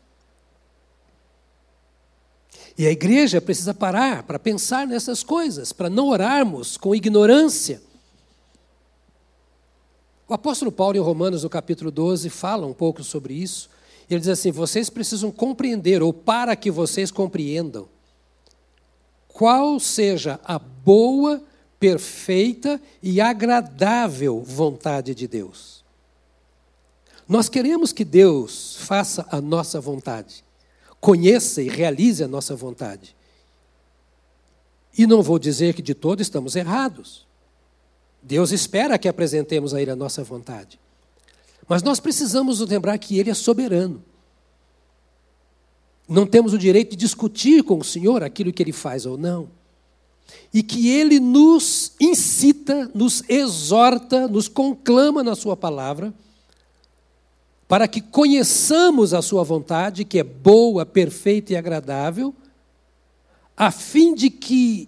E 2.78 2.88
a 2.88 2.92
igreja 2.92 3.40
precisa 3.40 3.74
parar 3.74 4.24
para 4.24 4.40
pensar 4.40 4.88
nessas 4.88 5.24
coisas, 5.24 5.72
para 5.72 5.90
não 5.90 6.08
orarmos 6.08 6.76
com 6.76 6.96
ignorância. 6.96 7.82
O 10.28 10.34
apóstolo 10.34 10.72
Paulo, 10.72 10.98
em 10.98 11.02
Romanos, 11.02 11.44
no 11.44 11.50
capítulo 11.50 11.92
12, 11.92 12.30
fala 12.30 12.66
um 12.66 12.74
pouco 12.74 13.04
sobre 13.04 13.36
isso. 13.36 13.70
Ele 14.10 14.20
diz 14.20 14.30
assim: 14.30 14.52
vocês 14.52 14.90
precisam 14.90 15.32
compreender, 15.32 16.02
ou 16.02 16.12
para 16.12 16.56
que 16.56 16.72
vocês 16.72 17.12
compreendam, 17.12 17.88
qual 19.28 19.80
seja 19.80 20.40
a 20.44 20.58
boa, 20.58 21.44
perfeita 21.84 22.82
e 23.02 23.20
agradável 23.20 24.42
vontade 24.42 25.14
de 25.14 25.28
Deus. 25.28 25.84
Nós 27.28 27.50
queremos 27.50 27.92
que 27.92 28.06
Deus 28.06 28.78
faça 28.78 29.28
a 29.30 29.42
nossa 29.42 29.82
vontade 29.82 30.46
conheça 31.02 31.62
e 31.62 31.68
realize 31.68 32.24
a 32.24 32.30
nossa 32.30 32.56
vontade. 32.56 33.14
E 34.98 35.06
não 35.06 35.22
vou 35.22 35.38
dizer 35.38 35.74
que 35.74 35.82
de 35.82 35.94
todo 35.94 36.22
estamos 36.22 36.56
errados. 36.56 37.28
Deus 38.22 38.54
espera 38.54 38.98
que 38.98 39.10
apresentemos 39.10 39.74
a 39.74 39.82
Ele 39.82 39.92
a 39.92 39.98
nossa 39.98 40.24
vontade. 40.24 40.80
Mas 41.68 41.84
nós 41.84 42.00
precisamos 42.00 42.62
lembrar 42.62 42.98
que 42.98 43.20
Ele 43.20 43.30
é 43.30 43.34
soberano. 43.34 44.02
Não 46.08 46.26
temos 46.26 46.54
o 46.54 46.58
direito 46.58 46.92
de 46.92 46.96
discutir 46.96 47.64
com 47.64 47.80
o 47.80 47.84
Senhor 47.84 48.24
aquilo 48.24 48.54
que 48.54 48.64
Ele 48.64 48.72
faz 48.72 49.06
ou 49.06 49.18
não. 49.18 49.50
E 50.54 50.62
que 50.62 50.90
Ele 50.90 51.20
nos 51.20 51.94
incita, 52.00 52.90
nos 52.94 53.24
exorta, 53.28 54.28
nos 54.28 54.48
conclama 54.48 55.24
na 55.24 55.36
Sua 55.36 55.58
palavra 55.58 56.14
para 57.68 57.88
que 57.88 58.02
conheçamos 58.02 59.14
a 59.14 59.22
Sua 59.22 59.44
vontade, 59.44 60.06
que 60.06 60.20
é 60.20 60.24
boa, 60.24 60.86
perfeita 60.86 61.54
e 61.54 61.56
agradável, 61.56 62.34
a 63.58 63.72
fim 63.72 64.14
de 64.14 64.30
que 64.30 64.88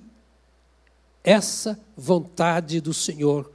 essa 1.24 1.80
vontade 1.98 2.80
do 2.80 2.94
Senhor 2.94 3.52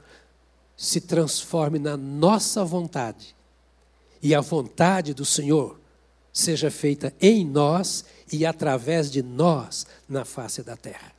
se 0.75 0.99
transforme 0.99 1.79
na 1.79 1.95
nossa 1.95 2.65
vontade 2.65 3.35
e 4.21 4.35
a 4.35 4.41
vontade 4.41 5.13
do 5.13 5.23
Senhor 5.23 5.79
seja 6.33 6.69
feita 6.69 7.13
em 7.21 7.45
nós 7.45 8.05
e 8.31 8.45
através 8.45 9.11
de 9.11 9.21
nós 9.21 9.85
na 10.07 10.25
face 10.25 10.63
da 10.63 10.75
terra. 10.75 11.10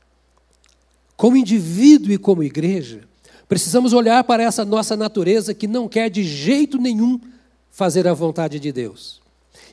Como 1.23 1.37
indivíduo 1.37 2.11
e 2.11 2.17
como 2.17 2.43
igreja, 2.43 3.07
precisamos 3.47 3.93
olhar 3.93 4.25
para 4.25 4.43
essa 4.43 4.65
nossa 4.65 4.97
natureza 4.97 5.53
que 5.53 5.67
não 5.67 5.87
quer 5.87 6.09
de 6.09 6.21
jeito 6.21 6.77
nenhum 6.77 7.17
fazer 7.71 8.05
a 8.09 8.13
vontade 8.13 8.59
de 8.59 8.73
Deus 8.73 9.21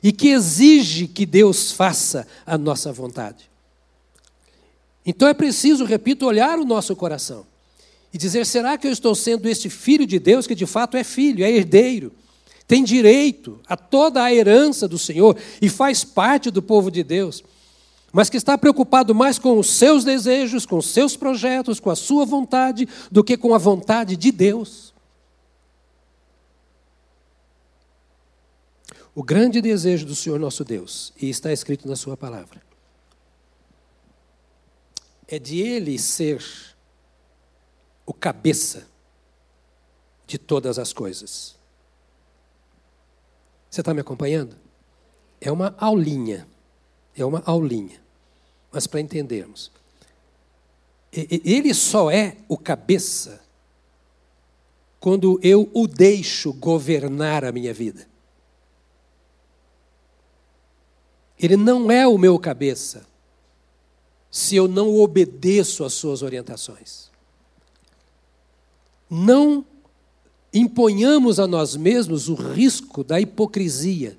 e 0.01 0.13
que 0.13 0.29
exige 0.29 1.09
que 1.09 1.25
Deus 1.25 1.73
faça 1.73 2.25
a 2.45 2.57
nossa 2.57 2.93
vontade. 2.93 3.49
Então 5.05 5.27
é 5.27 5.33
preciso, 5.33 5.83
repito, 5.83 6.25
olhar 6.25 6.57
o 6.57 6.63
nosso 6.63 6.95
coração 6.95 7.45
e 8.13 8.17
dizer: 8.17 8.45
será 8.45 8.77
que 8.77 8.87
eu 8.87 8.91
estou 8.93 9.13
sendo 9.13 9.49
este 9.49 9.69
filho 9.69 10.07
de 10.07 10.19
Deus 10.19 10.47
que 10.47 10.55
de 10.55 10.65
fato 10.65 10.95
é 10.95 11.03
filho, 11.03 11.43
é 11.43 11.51
herdeiro, 11.51 12.13
tem 12.65 12.81
direito 12.81 13.59
a 13.67 13.75
toda 13.75 14.23
a 14.23 14.33
herança 14.33 14.87
do 14.87 14.97
Senhor 14.97 15.35
e 15.61 15.67
faz 15.67 16.01
parte 16.01 16.49
do 16.49 16.61
povo 16.61 16.89
de 16.89 17.03
Deus, 17.03 17.43
mas 18.11 18.29
que 18.29 18.37
está 18.37 18.57
preocupado 18.57 19.15
mais 19.15 19.39
com 19.39 19.57
os 19.57 19.69
seus 19.69 20.03
desejos, 20.03 20.65
com 20.65 20.77
os 20.77 20.87
seus 20.87 21.15
projetos, 21.15 21.79
com 21.79 21.89
a 21.89 21.95
sua 21.95 22.25
vontade, 22.25 22.87
do 23.09 23.23
que 23.23 23.37
com 23.37 23.55
a 23.55 23.57
vontade 23.57 24.17
de 24.17 24.31
Deus? 24.31 24.93
O 29.13 29.23
grande 29.23 29.61
desejo 29.61 30.05
do 30.05 30.15
Senhor 30.15 30.39
nosso 30.39 30.63
Deus, 30.63 31.13
e 31.21 31.29
está 31.29 31.51
escrito 31.51 31.87
na 31.87 31.95
Sua 31.95 32.15
palavra, 32.15 32.61
é 35.27 35.37
de 35.37 35.59
Ele 35.61 35.97
ser 35.99 36.43
o 38.05 38.13
cabeça 38.13 38.87
de 40.25 40.37
todas 40.37 40.79
as 40.79 40.93
coisas. 40.93 41.55
Você 43.69 43.81
está 43.81 43.93
me 43.93 44.01
acompanhando? 44.01 44.57
É 45.39 45.51
uma 45.51 45.75
aulinha, 45.77 46.47
é 47.15 47.25
uma 47.25 47.41
aulinha, 47.45 48.01
mas 48.71 48.87
para 48.87 49.01
entendermos. 49.01 49.71
Ele 51.11 51.73
só 51.73 52.09
é 52.09 52.37
o 52.47 52.57
cabeça 52.57 53.41
quando 54.99 55.39
eu 55.43 55.69
o 55.73 55.87
deixo 55.87 56.53
governar 56.53 57.43
a 57.43 57.51
minha 57.51 57.73
vida. 57.73 58.07
Ele 61.37 61.57
não 61.57 61.91
é 61.91 62.07
o 62.07 62.17
meu 62.17 62.37
cabeça 62.37 63.05
se 64.29 64.55
eu 64.55 64.67
não 64.67 64.95
obedeço 64.95 65.83
às 65.83 65.93
suas 65.93 66.21
orientações. 66.21 67.09
Não 69.09 69.65
imponhamos 70.53 71.39
a 71.39 71.47
nós 71.47 71.75
mesmos 71.75 72.29
o 72.29 72.35
risco 72.35 73.03
da 73.03 73.19
hipocrisia. 73.19 74.17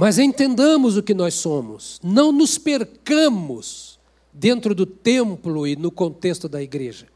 Mas 0.00 0.18
entendamos 0.18 0.96
o 0.96 1.02
que 1.02 1.12
nós 1.12 1.34
somos, 1.34 2.00
não 2.02 2.32
nos 2.32 2.56
percamos 2.56 3.98
dentro 4.32 4.74
do 4.74 4.86
templo 4.86 5.66
e 5.66 5.76
no 5.76 5.90
contexto 5.90 6.48
da 6.48 6.62
igreja. 6.62 7.06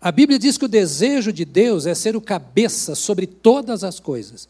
A 0.00 0.12
Bíblia 0.12 0.38
diz 0.38 0.56
que 0.56 0.64
o 0.64 0.68
desejo 0.68 1.32
de 1.32 1.44
Deus 1.44 1.84
é 1.84 1.96
ser 1.96 2.14
o 2.14 2.20
cabeça 2.20 2.94
sobre 2.94 3.26
todas 3.26 3.82
as 3.82 3.98
coisas. 3.98 4.48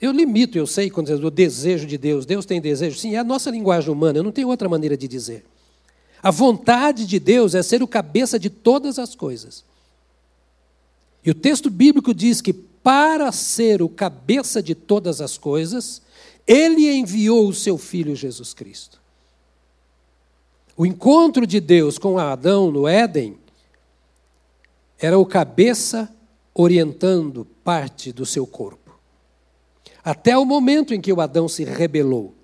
Eu 0.00 0.10
limito, 0.10 0.58
eu 0.58 0.66
sei, 0.66 0.90
quando 0.90 1.06
diz 1.06 1.20
o 1.22 1.30
desejo 1.30 1.86
de 1.86 1.96
Deus. 1.96 2.26
Deus 2.26 2.44
tem 2.44 2.60
desejo? 2.60 2.98
Sim, 2.98 3.14
é 3.14 3.18
a 3.18 3.24
nossa 3.24 3.52
linguagem 3.52 3.92
humana, 3.92 4.18
eu 4.18 4.24
não 4.24 4.32
tenho 4.32 4.48
outra 4.48 4.68
maneira 4.68 4.96
de 4.96 5.06
dizer. 5.06 5.44
A 6.20 6.32
vontade 6.32 7.06
de 7.06 7.20
Deus 7.20 7.54
é 7.54 7.62
ser 7.62 7.84
o 7.84 7.86
cabeça 7.86 8.36
de 8.36 8.50
todas 8.50 8.98
as 8.98 9.14
coisas. 9.14 9.64
E 11.24 11.30
o 11.30 11.34
texto 11.34 11.70
bíblico 11.70 12.12
diz 12.12 12.40
que 12.40 12.66
para 12.88 13.30
ser 13.32 13.82
o 13.82 13.88
cabeça 13.90 14.62
de 14.62 14.74
todas 14.74 15.20
as 15.20 15.36
coisas, 15.36 16.00
ele 16.46 16.90
enviou 16.90 17.46
o 17.46 17.52
seu 17.52 17.76
filho 17.76 18.16
Jesus 18.16 18.54
Cristo. 18.54 18.98
O 20.74 20.86
encontro 20.86 21.46
de 21.46 21.60
Deus 21.60 21.98
com 21.98 22.18
Adão 22.18 22.70
no 22.70 22.88
Éden 22.88 23.38
era 24.98 25.18
o 25.18 25.26
cabeça 25.26 26.10
orientando 26.54 27.44
parte 27.62 28.10
do 28.10 28.24
seu 28.24 28.46
corpo. 28.46 28.98
Até 30.02 30.38
o 30.38 30.46
momento 30.46 30.94
em 30.94 31.00
que 31.02 31.12
o 31.12 31.20
Adão 31.20 31.46
se 31.46 31.64
rebelou. 31.64 32.34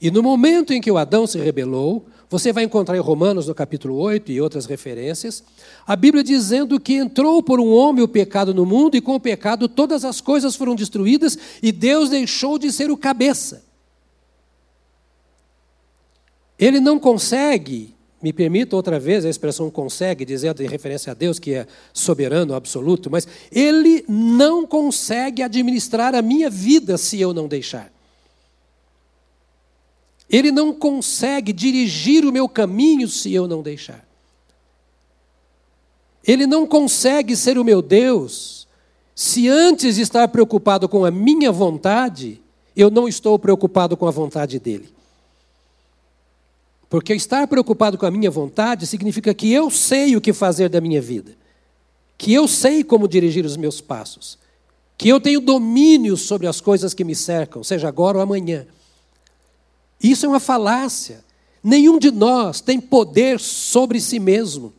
E 0.00 0.10
no 0.10 0.22
momento 0.22 0.72
em 0.72 0.80
que 0.80 0.90
o 0.90 0.96
Adão 0.96 1.26
se 1.26 1.38
rebelou, 1.38 2.06
você 2.30 2.52
vai 2.52 2.64
encontrar 2.64 2.96
em 2.96 3.00
Romanos, 3.00 3.48
no 3.48 3.54
capítulo 3.54 3.96
8 3.96 4.30
e 4.30 4.40
outras 4.40 4.66
referências, 4.66 5.42
a 5.86 5.96
Bíblia 5.96 6.22
dizendo 6.22 6.78
que 6.78 6.94
entrou 6.94 7.42
por 7.42 7.58
um 7.58 7.72
homem 7.72 8.04
o 8.04 8.08
pecado 8.08 8.52
no 8.52 8.66
mundo 8.66 8.96
e 8.96 9.00
com 9.00 9.14
o 9.14 9.20
pecado 9.20 9.68
todas 9.68 10.04
as 10.04 10.20
coisas 10.20 10.54
foram 10.54 10.74
destruídas 10.74 11.38
e 11.62 11.72
Deus 11.72 12.10
deixou 12.10 12.58
de 12.58 12.70
ser 12.70 12.90
o 12.90 12.96
cabeça. 12.96 13.64
Ele 16.58 16.80
não 16.80 16.98
consegue, 16.98 17.94
me 18.22 18.32
permita 18.32 18.76
outra 18.76 19.00
vez 19.00 19.24
a 19.24 19.30
expressão 19.30 19.70
consegue, 19.70 20.24
dizendo 20.24 20.62
em 20.62 20.68
referência 20.68 21.12
a 21.12 21.14
Deus 21.14 21.38
que 21.38 21.54
é 21.54 21.66
soberano, 21.92 22.54
absoluto, 22.54 23.10
mas 23.10 23.26
ele 23.50 24.04
não 24.08 24.66
consegue 24.66 25.42
administrar 25.42 26.14
a 26.14 26.22
minha 26.22 26.50
vida 26.50 26.98
se 26.98 27.20
eu 27.20 27.32
não 27.32 27.48
deixar. 27.48 27.97
Ele 30.28 30.50
não 30.50 30.72
consegue 30.74 31.52
dirigir 31.52 32.24
o 32.24 32.32
meu 32.32 32.48
caminho 32.48 33.08
se 33.08 33.32
eu 33.32 33.48
não 33.48 33.62
deixar. 33.62 34.06
Ele 36.26 36.46
não 36.46 36.66
consegue 36.66 37.34
ser 37.34 37.58
o 37.58 37.64
meu 37.64 37.80
Deus 37.80 38.58
se 39.18 39.48
antes 39.48 39.96
de 39.96 40.02
estar 40.02 40.28
preocupado 40.28 40.88
com 40.88 41.04
a 41.04 41.10
minha 41.10 41.50
vontade, 41.50 42.40
eu 42.76 42.88
não 42.88 43.08
estou 43.08 43.36
preocupado 43.36 43.96
com 43.96 44.06
a 44.06 44.12
vontade 44.12 44.60
dele. 44.60 44.88
Porque 46.88 47.12
estar 47.14 47.48
preocupado 47.48 47.98
com 47.98 48.06
a 48.06 48.12
minha 48.12 48.30
vontade 48.30 48.86
significa 48.86 49.34
que 49.34 49.52
eu 49.52 49.72
sei 49.72 50.14
o 50.14 50.20
que 50.20 50.32
fazer 50.32 50.68
da 50.68 50.80
minha 50.80 51.02
vida, 51.02 51.36
que 52.16 52.32
eu 52.32 52.46
sei 52.46 52.84
como 52.84 53.08
dirigir 53.08 53.44
os 53.44 53.56
meus 53.56 53.80
passos, 53.80 54.38
que 54.96 55.08
eu 55.08 55.20
tenho 55.20 55.40
domínio 55.40 56.16
sobre 56.16 56.46
as 56.46 56.60
coisas 56.60 56.94
que 56.94 57.02
me 57.02 57.16
cercam, 57.16 57.64
seja 57.64 57.88
agora 57.88 58.18
ou 58.18 58.22
amanhã. 58.22 58.68
Isso 60.02 60.26
é 60.26 60.28
uma 60.28 60.40
falácia. 60.40 61.24
Nenhum 61.62 61.98
de 61.98 62.10
nós 62.10 62.60
tem 62.60 62.80
poder 62.80 63.40
sobre 63.40 64.00
si 64.00 64.18
mesmo. 64.18 64.72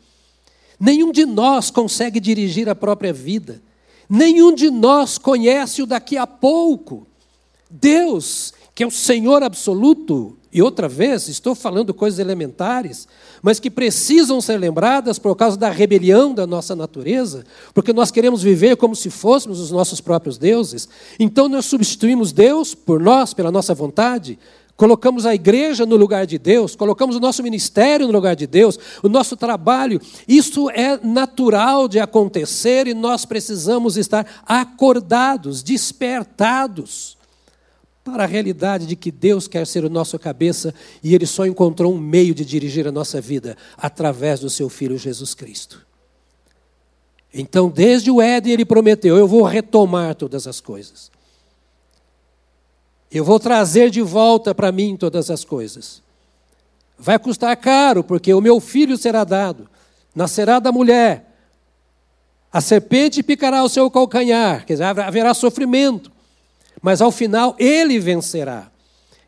Nenhum 0.80 1.12
de 1.12 1.26
nós 1.26 1.70
consegue 1.70 2.20
dirigir 2.20 2.70
a 2.70 2.76
própria 2.76 3.12
vida. 3.12 3.62
Nenhum 4.10 4.54
de 4.54 4.72
nós 4.72 5.18
conhece 5.18 5.82
o 5.82 5.86
daqui 5.86 6.18
a 6.18 6.26
pouco. 6.26 7.06
Deus, 7.70 8.54
que 8.74 8.82
é 8.82 8.88
o 8.88 8.92
Senhor 8.92 9.44
absoluto, 9.44 10.38
e 10.52 10.64
outra 10.64 10.88
vez, 10.88 11.28
estou 11.28 11.54
falando 11.54 11.94
coisas 11.94 12.20
elementares, 12.20 13.08
mas 13.40 13.60
que 13.60 13.70
precisam 13.70 14.42
ser 14.42 14.58
lembradas 14.58 15.20
por 15.20 15.36
causa 15.36 15.56
da 15.56 15.70
rebelião 15.70 16.34
da 16.34 16.48
nossa 16.48 16.76
natureza, 16.76 17.46
porque 17.72 17.94
nós 17.94 18.10
queremos 18.10 18.42
viver 18.42 18.76
como 18.76 18.96
se 18.96 19.12
fôssemos 19.12 19.60
os 19.60 19.70
nossos 19.70 20.02
próprios 20.02 20.40
deuses. 20.40 20.90
Então 21.20 21.48
nós 21.48 21.66
substituímos 21.66 22.32
Deus 22.32 22.74
por 22.74 23.00
nós, 23.00 23.32
pela 23.32 23.52
nossa 23.52 23.76
vontade, 23.76 24.40
colocamos 24.80 25.26
a 25.26 25.36
igreja 25.36 25.86
no 25.86 25.98
lugar 25.98 26.26
de 26.26 26.40
Deus, 26.40 26.74
colocamos 26.74 27.18
o 27.18 27.20
nosso 27.20 27.44
ministério 27.44 28.08
no 28.08 28.14
lugar 28.14 28.34
de 28.34 28.48
Deus, 28.48 28.80
o 29.04 29.10
nosso 29.10 29.36
trabalho. 29.36 30.00
Isso 30.26 30.70
é 30.70 30.98
natural 31.04 31.86
de 31.90 32.00
acontecer 32.00 32.88
e 32.88 32.94
nós 32.94 33.26
precisamos 33.26 33.98
estar 33.98 34.26
acordados, 34.48 35.62
despertados 35.62 37.18
para 38.06 38.24
a 38.24 38.26
realidade 38.26 38.86
de 38.86 38.96
que 38.96 39.12
Deus 39.12 39.50
quer 39.50 39.68
ser 39.68 39.84
o 39.84 39.90
nosso 39.90 40.18
cabeça 40.18 40.74
e 41.04 41.14
Ele 41.14 41.26
só 41.26 41.46
encontrou 41.46 41.94
um 41.94 42.00
meio 42.00 42.34
de 42.34 42.46
dirigir 42.46 42.88
a 42.88 42.92
nossa 42.92 43.20
vida 43.20 43.58
através 43.78 44.40
do 44.40 44.50
Seu 44.50 44.70
Filho 44.70 44.98
Jesus 44.98 45.34
Cristo. 45.36 45.86
Então, 47.34 47.70
desde 47.70 48.10
o 48.10 48.22
Éden, 48.22 48.54
Ele 48.54 48.66
prometeu: 48.66 49.18
Eu 49.18 49.28
vou 49.28 49.44
retomar 49.44 50.16
todas 50.16 50.48
as 50.48 50.62
coisas. 50.62 51.12
Eu 53.12 53.24
vou 53.26 53.40
trazer 53.40 53.90
de 53.90 54.02
volta 54.02 54.54
para 54.54 54.72
mim 54.72 54.96
todas 54.96 55.32
as 55.32 55.44
coisas. 55.44 56.02
Vai 56.98 57.18
custar 57.18 57.56
caro, 57.58 58.04
porque 58.04 58.34
o 58.34 58.42
meu 58.42 58.60
filho 58.60 58.98
será 58.98 59.24
dado, 59.24 59.70
nascerá 60.14 60.60
da 60.60 60.72
mulher. 60.72 61.26
A 62.52 62.62
serpente 62.62 63.24
picará 63.24 63.64
o 63.64 63.70
seu 63.70 63.90
calcanhar, 63.90 64.66
quer 64.66 64.74
dizer, 64.74 64.84
haverá 64.84 65.34
sofrimento, 65.34 66.12
mas 66.82 67.02
ao 67.02 67.12
final 67.12 67.56
ele 67.58 68.00
vencerá. 68.00 68.72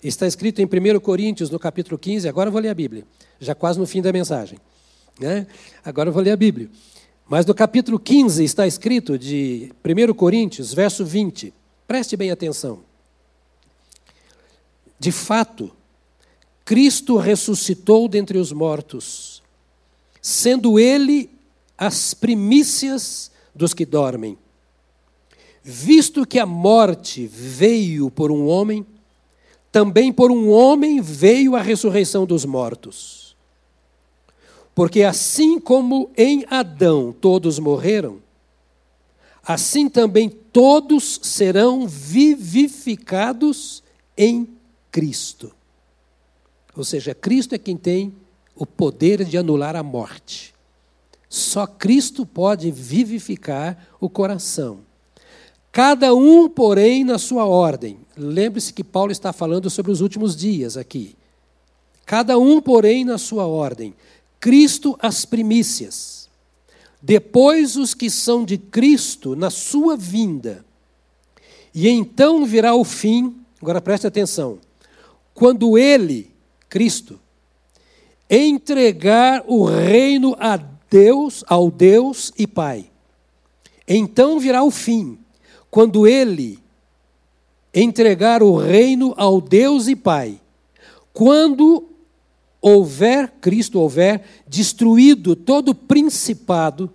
Está 0.04 0.26
escrito 0.26 0.60
em 0.60 0.66
1 0.66 1.00
Coríntios, 1.00 1.50
no 1.50 1.60
capítulo 1.60 1.98
15, 1.98 2.28
agora 2.28 2.48
eu 2.50 2.52
vou 2.52 2.62
ler 2.62 2.70
a 2.70 2.74
Bíblia, 2.74 3.06
já 3.40 3.54
quase 3.54 3.80
no 3.80 3.86
fim 3.86 4.02
da 4.02 4.12
mensagem. 4.12 4.60
Né? 5.20 5.46
Agora 5.86 6.10
eu 6.10 6.14
vou 6.14 6.22
ler 6.22 6.32
a 6.32 6.38
Bíblia. 6.38 6.70
Mas 7.30 7.46
no 7.46 7.54
capítulo 7.54 7.98
15 8.00 8.44
está 8.44 8.68
escrito 8.68 9.18
de 9.18 9.72
1 9.86 10.14
Coríntios, 10.14 10.74
verso 10.74 11.06
20. 11.06 11.54
Preste 11.88 12.18
bem 12.18 12.32
atenção. 12.32 12.80
De 15.02 15.12
fato, 15.12 15.72
Cristo 16.64 17.18
ressuscitou 17.18 18.08
dentre 18.08 18.38
os 18.38 18.52
mortos, 18.52 19.42
sendo 20.22 20.78
Ele 20.78 21.28
as 21.76 22.14
primícias 22.14 23.32
dos 23.56 23.74
que 23.74 23.84
dormem. 23.84 24.38
Visto 25.64 26.24
que 26.24 26.38
a 26.38 26.46
morte 26.46 27.26
veio 27.26 28.12
por 28.12 28.30
um 28.30 28.46
homem, 28.46 28.86
também 29.72 30.14
por 30.14 30.30
um 30.30 30.52
homem 30.52 31.02
veio 31.02 31.56
a 31.56 31.64
ressurreição 31.64 32.24
dos 32.24 32.46
mortos. 32.46 33.36
Porque 34.76 35.02
assim 35.02 35.60
como 35.60 36.12
em 36.16 36.46
Adão 36.48 37.12
todos 37.12 37.58
morreram, 37.58 38.20
assim 39.44 39.90
também 39.90 40.30
todos 40.30 41.20
serão 41.24 41.88
vivificados 41.88 43.82
em 44.16 44.61
Cristo. 44.92 45.52
Ou 46.76 46.84
seja, 46.84 47.16
Cristo 47.16 47.56
é 47.56 47.58
quem 47.58 47.78
tem 47.78 48.14
o 48.56 48.66
poder 48.66 49.24
de 49.24 49.38
anular 49.38 49.76
a 49.76 49.84
morte. 49.84 50.54
Só 51.30 51.66
Cristo 51.66 52.26
pode 52.26 52.70
vivificar 52.70 53.88
o 54.00 54.10
coração. 54.10 54.80
Cada 55.72 56.14
um, 56.14 56.50
porém, 56.50 57.06
na 57.06 57.18
sua 57.18 57.46
ordem. 57.46 58.00
Lembre-se 58.18 58.74
que 58.74 58.84
Paulo 58.84 59.12
está 59.12 59.32
falando 59.32 59.70
sobre 59.70 59.92
os 59.92 60.02
últimos 60.02 60.36
dias 60.36 60.76
aqui. 60.76 61.16
Cada 62.06 62.38
um, 62.38 62.60
porém, 62.62 63.06
na 63.06 63.18
sua 63.18 63.48
ordem. 63.48 63.94
Cristo 64.40 64.98
as 65.00 65.24
primícias. 65.24 66.30
Depois 67.02 67.78
os 67.78 67.94
que 67.94 68.10
são 68.10 68.44
de 68.44 68.58
Cristo 68.58 69.36
na 69.36 69.50
sua 69.50 69.96
vinda. 69.96 70.66
E 71.74 71.88
então 71.88 72.46
virá 72.46 72.76
o 72.76 72.84
fim. 72.84 73.38
Agora 73.62 73.80
preste 73.80 74.06
atenção 74.06 74.60
quando 75.34 75.78
ele, 75.78 76.32
Cristo, 76.70 77.20
entregar 78.30 79.44
o 79.48 79.66
reino 79.66 80.36
a 80.40 80.58
Deus, 80.90 81.44
ao 81.48 81.70
Deus 81.70 82.32
e 82.38 82.48
Pai. 82.48 82.90
Então 83.88 84.40
virá 84.40 84.64
o 84.64 84.72
fim, 84.72 85.18
quando 85.70 86.08
ele 86.08 86.60
entregar 87.74 88.44
o 88.44 88.56
reino 88.56 89.14
ao 89.18 89.40
Deus 89.42 89.88
e 89.88 89.96
Pai. 89.96 90.40
Quando 91.14 91.90
houver, 92.62 93.34
Cristo 93.42 93.80
houver, 93.80 94.24
destruído 94.48 95.36
todo 95.36 95.74
principado, 95.74 96.92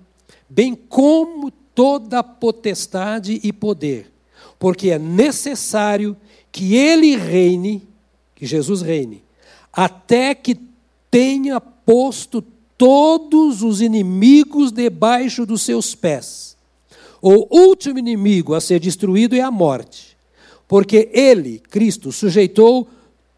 bem 0.48 0.74
como 0.74 1.50
toda 1.50 2.22
potestade 2.22 3.40
e 3.42 3.52
poder, 3.52 4.10
porque 4.58 4.90
é 4.90 4.98
necessário 4.98 6.16
que 6.50 6.74
ele 6.74 7.16
reine 7.16 7.86
que 8.36 8.46
Jesus 8.46 8.82
reine, 8.82 9.24
até 9.72 10.34
que 10.34 10.56
tenha 11.10 11.60
posto 11.60 12.44
todos 12.78 13.62
os 13.62 13.80
inimigos 13.80 14.70
debaixo 14.70 15.44
dos 15.44 15.62
seus 15.62 15.94
pés. 15.94 16.56
O 17.20 17.48
último 17.58 17.98
inimigo 17.98 18.54
a 18.54 18.60
ser 18.60 18.78
destruído 18.78 19.34
é 19.34 19.40
a 19.40 19.50
morte, 19.50 20.16
porque 20.68 21.08
ele, 21.12 21.58
Cristo, 21.58 22.12
sujeitou 22.12 22.88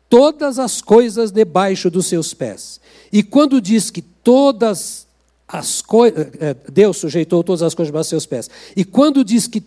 todas 0.09 0.59
as 0.59 0.83
coisas 0.83 1.31
debaixo 1.31 1.89
dos 1.91 2.07
seus 2.07 2.35
pés. 2.35 2.81
E 3.13 3.23
quando 3.23 3.61
diz 3.61 3.91
que 3.91 4.03
todas 4.03 5.07
as 5.47 5.81
coisas, 5.81 6.27
é, 6.41 6.55
Deus 6.71 6.97
sujeitou 6.97 7.45
todas 7.45 7.63
as 7.63 7.75
coisas 7.75 7.89
debaixo 7.89 8.11
dos 8.11 8.11
seus 8.11 8.27
pés. 8.27 8.51
E 8.77 8.85
quando 8.85 9.25
diz 9.25 9.47
que, 9.47 9.63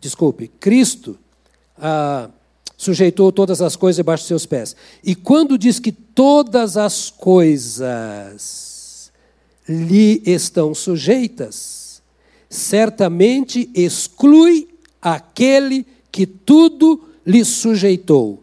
desculpe, 0.00 0.48
Cristo 0.60 1.18
ah, 1.76 2.30
sujeitou 2.80 3.30
todas 3.30 3.60
as 3.60 3.76
coisas 3.76 3.96
debaixo 3.96 4.22
dos 4.22 4.28
seus 4.28 4.46
pés. 4.46 4.74
E 5.04 5.14
quando 5.14 5.58
diz 5.58 5.78
que 5.78 5.92
todas 5.92 6.78
as 6.78 7.10
coisas 7.10 7.82
lhe 9.68 10.22
estão 10.24 10.74
sujeitas, 10.74 12.00
certamente 12.48 13.68
exclui 13.74 14.66
aquele 15.02 15.86
que 16.10 16.24
tudo 16.24 17.04
lhe 17.26 17.44
sujeitou. 17.44 18.42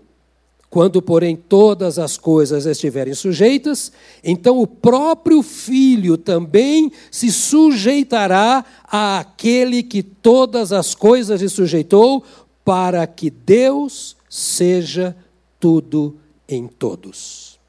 Quando, 0.70 1.02
porém, 1.02 1.36
todas 1.36 1.98
as 1.98 2.16
coisas 2.16 2.68
estiverem 2.68 3.16
sujeitas, 3.16 3.92
então 4.24 4.60
o 4.60 4.68
próprio 4.68 5.42
Filho 5.42 6.16
também 6.16 6.92
se 7.10 7.32
sujeitará 7.32 8.64
àquele 8.84 9.82
que 9.82 10.04
todas 10.04 10.72
as 10.72 10.94
coisas 10.94 11.42
lhe 11.42 11.50
sujeitou, 11.50 12.24
para 12.64 13.08
que 13.08 13.30
Deus 13.30 14.17
seja 14.30 15.16
tudo 15.60 16.20
em 16.48 16.68
todos. 16.68 17.60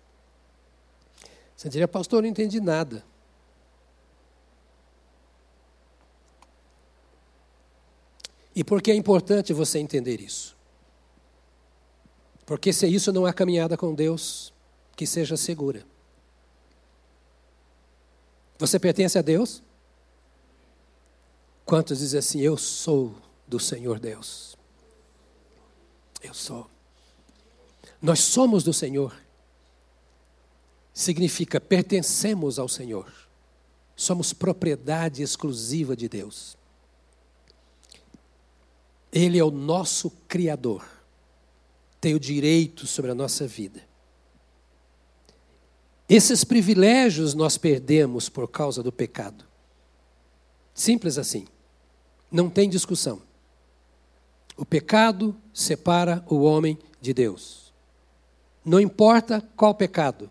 Você 1.57 1.68
diria, 1.68 1.88
pastor, 1.88 2.23
não 2.23 2.29
entendi 2.29 2.61
nada. 2.61 3.05
E 8.55 8.64
por 8.64 8.83
que 8.83 8.90
é 8.90 8.94
importante 8.94 9.53
você 9.53 9.79
entender 9.79 10.21
isso? 10.21 10.57
Porque 12.44 12.73
se 12.73 12.87
isso 12.88 13.12
não 13.12 13.27
é 13.27 13.33
caminhada 13.33 13.77
com 13.77 13.94
Deus, 13.94 14.53
que 14.97 15.07
seja 15.07 15.37
segura. 15.37 15.85
Você 18.59 18.79
pertence 18.79 19.18
a 19.18 19.23
Deus? 19.23 19.62
Quantos 21.64 21.99
dizem 21.99 22.18
assim: 22.18 22.40
Eu 22.40 22.57
sou 22.57 23.14
do 23.47 23.61
Senhor 23.61 24.01
Deus? 24.01 24.48
Eu 26.23 26.35
sou. 26.35 26.69
Nós 28.01 28.21
somos 28.21 28.63
do 28.63 28.73
Senhor. 28.73 29.15
Significa 30.93 31.61
pertencemos 31.61 32.59
ao 32.59 32.69
Senhor. 32.69 33.13
Somos 33.95 34.33
propriedade 34.33 35.23
exclusiva 35.23 35.97
de 35.97 36.09
Deus. 36.09 36.57
Ele 39.13 39.39
é 39.39 39.45
o 39.45 39.51
nosso 39.51 40.11
Criador, 40.29 40.85
tem 42.01 42.15
o 42.15 42.21
direito 42.21 42.87
sobre 42.87 43.11
a 43.11 43.15
nossa 43.15 43.47
vida. 43.47 43.83
Esses 46.09 46.45
privilégios 46.45 47.35
nós 47.35 47.59
perdemos 47.59 48.29
por 48.29 48.49
causa 48.49 48.83
do 48.83 48.93
pecado. 48.93 49.45
Simples 50.73 51.19
assim. 51.19 51.47
Não 52.31 52.49
tem 52.49 52.69
discussão. 52.69 53.28
O 54.59 54.66
pecado 54.66 55.37
separa 55.55 56.25
o 56.29 56.42
homem 56.42 56.77
de 57.01 57.14
Deus. 57.14 57.73
Não 58.64 58.81
importa 58.81 59.40
qual 59.57 59.73
pecado. 59.73 60.29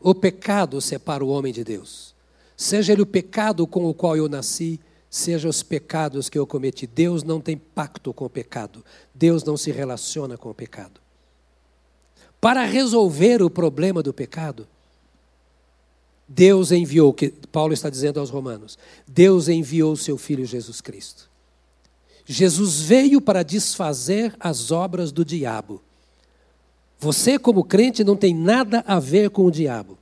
O 0.00 0.14
pecado 0.14 0.80
separa 0.80 1.24
o 1.24 1.28
homem 1.28 1.52
de 1.52 1.64
Deus. 1.64 2.14
Seja 2.56 2.92
ele 2.92 3.02
o 3.02 3.06
pecado 3.06 3.66
com 3.66 3.86
o 3.86 3.92
qual 3.92 4.16
eu 4.16 4.28
nasci, 4.28 4.78
sejam 5.10 5.50
os 5.50 5.64
pecados 5.64 6.28
que 6.28 6.38
eu 6.38 6.46
cometi. 6.46 6.86
Deus 6.86 7.24
não 7.24 7.40
tem 7.40 7.56
pacto 7.58 8.14
com 8.14 8.24
o 8.24 8.30
pecado. 8.30 8.84
Deus 9.12 9.42
não 9.42 9.56
se 9.56 9.72
relaciona 9.72 10.38
com 10.38 10.48
o 10.48 10.54
pecado. 10.54 11.00
Para 12.40 12.64
resolver 12.64 13.42
o 13.42 13.50
problema 13.50 14.00
do 14.00 14.14
pecado, 14.14 14.68
Deus 16.28 16.70
enviou, 16.70 17.12
que 17.12 17.30
Paulo 17.50 17.74
está 17.74 17.90
dizendo 17.90 18.20
aos 18.20 18.30
Romanos, 18.30 18.78
Deus 19.08 19.48
enviou 19.48 19.92
o 19.92 19.96
seu 19.96 20.16
filho 20.16 20.46
Jesus 20.46 20.80
Cristo. 20.80 21.29
Jesus 22.32 22.82
veio 22.82 23.20
para 23.20 23.42
desfazer 23.42 24.32
as 24.38 24.70
obras 24.70 25.10
do 25.10 25.24
diabo. 25.24 25.82
Você, 27.00 27.40
como 27.40 27.64
crente, 27.64 28.04
não 28.04 28.14
tem 28.14 28.32
nada 28.32 28.84
a 28.86 29.00
ver 29.00 29.30
com 29.30 29.46
o 29.46 29.50
diabo. 29.50 29.98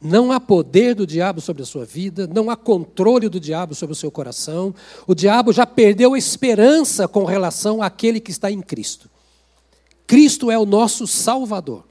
Não 0.00 0.32
há 0.32 0.40
poder 0.40 0.96
do 0.96 1.06
diabo 1.06 1.40
sobre 1.40 1.62
a 1.62 1.66
sua 1.66 1.84
vida, 1.84 2.26
não 2.26 2.50
há 2.50 2.56
controle 2.56 3.28
do 3.28 3.38
diabo 3.38 3.72
sobre 3.72 3.92
o 3.92 3.96
seu 3.96 4.10
coração. 4.10 4.74
O 5.06 5.14
diabo 5.14 5.52
já 5.52 5.64
perdeu 5.64 6.14
a 6.14 6.18
esperança 6.18 7.06
com 7.06 7.24
relação 7.24 7.80
àquele 7.80 8.18
que 8.18 8.32
está 8.32 8.50
em 8.50 8.60
Cristo. 8.60 9.08
Cristo 10.08 10.50
é 10.50 10.58
o 10.58 10.66
nosso 10.66 11.06
Salvador. 11.06 11.84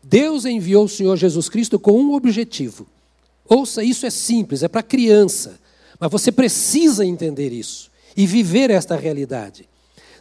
Deus 0.00 0.44
enviou 0.44 0.84
o 0.84 0.88
Senhor 0.88 1.16
Jesus 1.16 1.48
Cristo 1.48 1.76
com 1.76 2.00
um 2.00 2.14
objetivo. 2.14 2.86
Ouça, 3.48 3.82
isso 3.82 4.06
é 4.06 4.10
simples, 4.10 4.62
é 4.62 4.68
para 4.68 4.80
criança, 4.80 5.58
mas 5.98 6.08
você 6.08 6.30
precisa 6.30 7.04
entender 7.04 7.52
isso 7.52 7.90
e 8.16 8.26
viver 8.26 8.70
esta 8.70 8.96
realidade. 8.96 9.68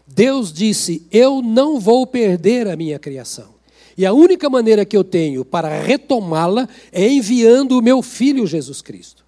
Deus 0.07 0.51
disse: 0.51 1.05
Eu 1.11 1.41
não 1.41 1.79
vou 1.79 2.05
perder 2.05 2.67
a 2.67 2.75
minha 2.75 2.99
criação. 2.99 3.61
E 3.97 4.05
a 4.05 4.13
única 4.13 4.49
maneira 4.49 4.85
que 4.85 4.95
eu 4.95 5.03
tenho 5.03 5.43
para 5.43 5.81
retomá-la 5.81 6.67
é 6.91 7.07
enviando 7.07 7.77
o 7.77 7.81
meu 7.81 8.01
filho 8.01 8.47
Jesus 8.47 8.81
Cristo. 8.81 9.21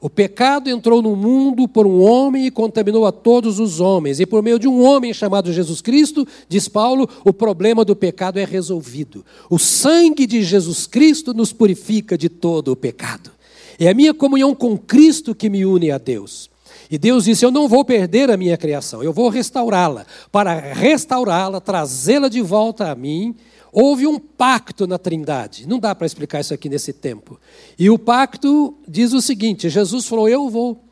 O 0.00 0.10
pecado 0.10 0.68
entrou 0.68 1.00
no 1.00 1.14
mundo 1.14 1.68
por 1.68 1.86
um 1.86 2.00
homem 2.02 2.46
e 2.46 2.50
contaminou 2.50 3.06
a 3.06 3.12
todos 3.12 3.60
os 3.60 3.78
homens. 3.78 4.18
E 4.18 4.26
por 4.26 4.42
meio 4.42 4.58
de 4.58 4.66
um 4.66 4.82
homem 4.82 5.14
chamado 5.14 5.52
Jesus 5.52 5.80
Cristo, 5.80 6.26
diz 6.48 6.66
Paulo, 6.66 7.08
o 7.24 7.32
problema 7.32 7.84
do 7.84 7.94
pecado 7.94 8.38
é 8.38 8.44
resolvido. 8.44 9.24
O 9.48 9.60
sangue 9.60 10.26
de 10.26 10.42
Jesus 10.42 10.88
Cristo 10.88 11.32
nos 11.32 11.52
purifica 11.52 12.18
de 12.18 12.28
todo 12.28 12.72
o 12.72 12.76
pecado. 12.76 13.30
É 13.78 13.88
a 13.88 13.94
minha 13.94 14.12
comunhão 14.12 14.56
com 14.56 14.76
Cristo 14.76 15.36
que 15.36 15.48
me 15.48 15.64
une 15.64 15.92
a 15.92 15.98
Deus. 15.98 16.50
E 16.92 16.96
Deus 16.96 17.24
disse: 17.24 17.44
Eu 17.44 17.50
não 17.50 17.66
vou 17.66 17.84
perder 17.84 18.30
a 18.30 18.36
minha 18.36 18.56
criação, 18.56 19.02
eu 19.02 19.12
vou 19.12 19.28
restaurá-la. 19.28 20.06
Para 20.30 20.54
restaurá-la, 20.54 21.60
trazê-la 21.60 22.28
de 22.28 22.40
volta 22.40 22.88
a 22.88 22.94
mim 22.94 23.34
Houve 23.72 24.06
um 24.06 24.18
pacto 24.18 24.86
na 24.86 24.98
Trindade. 24.98 25.66
Não 25.66 25.78
dá 25.78 25.94
para 25.94 26.06
explicar 26.06 26.40
isso 26.40 26.52
aqui 26.52 26.68
nesse 26.68 26.92
tempo. 26.92 27.40
E 27.78 27.88
o 27.88 27.98
pacto 27.98 28.76
diz 28.86 29.14
o 29.14 29.22
seguinte: 29.22 29.70
Jesus 29.70 30.06
falou: 30.06 30.28
Eu 30.28 30.50
vou. 30.50 30.84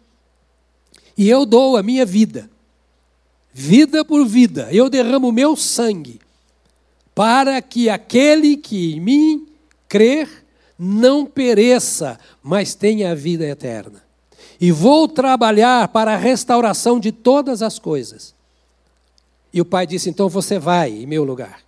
E 1.17 1.29
eu 1.29 1.45
dou 1.45 1.77
a 1.77 1.83
minha 1.83 2.07
vida. 2.07 2.51
Vida 3.53 4.03
por 4.03 4.25
vida. 4.27 4.69
Eu 4.73 4.89
derramo 4.89 5.29
o 5.29 5.33
meu 5.33 5.55
sangue. 5.57 6.19
Para 7.15 7.61
que 7.61 7.91
aquele 7.91 8.57
que 8.57 8.95
em 8.95 9.01
mim 9.01 9.47
crer 9.87 10.47
não 10.79 11.27
pereça, 11.27 12.19
mas 12.43 12.75
tenha 12.75 13.11
a 13.11 13.15
vida 13.15 13.45
eterna. 13.45 14.03
E 14.61 14.71
vou 14.71 15.09
trabalhar 15.09 15.89
para 15.89 16.13
a 16.13 16.17
restauração 16.17 17.01
de 17.01 17.11
todas 17.11 17.63
as 17.63 17.79
coisas. 17.79 18.35
E 19.53 19.61
o 19.61 19.65
pai 19.65 19.87
disse: 19.87 20.11
Então 20.11 20.29
você 20.29 20.59
vai 20.59 20.91
em 20.91 21.07
meu 21.07 21.25
lugar. 21.25 21.63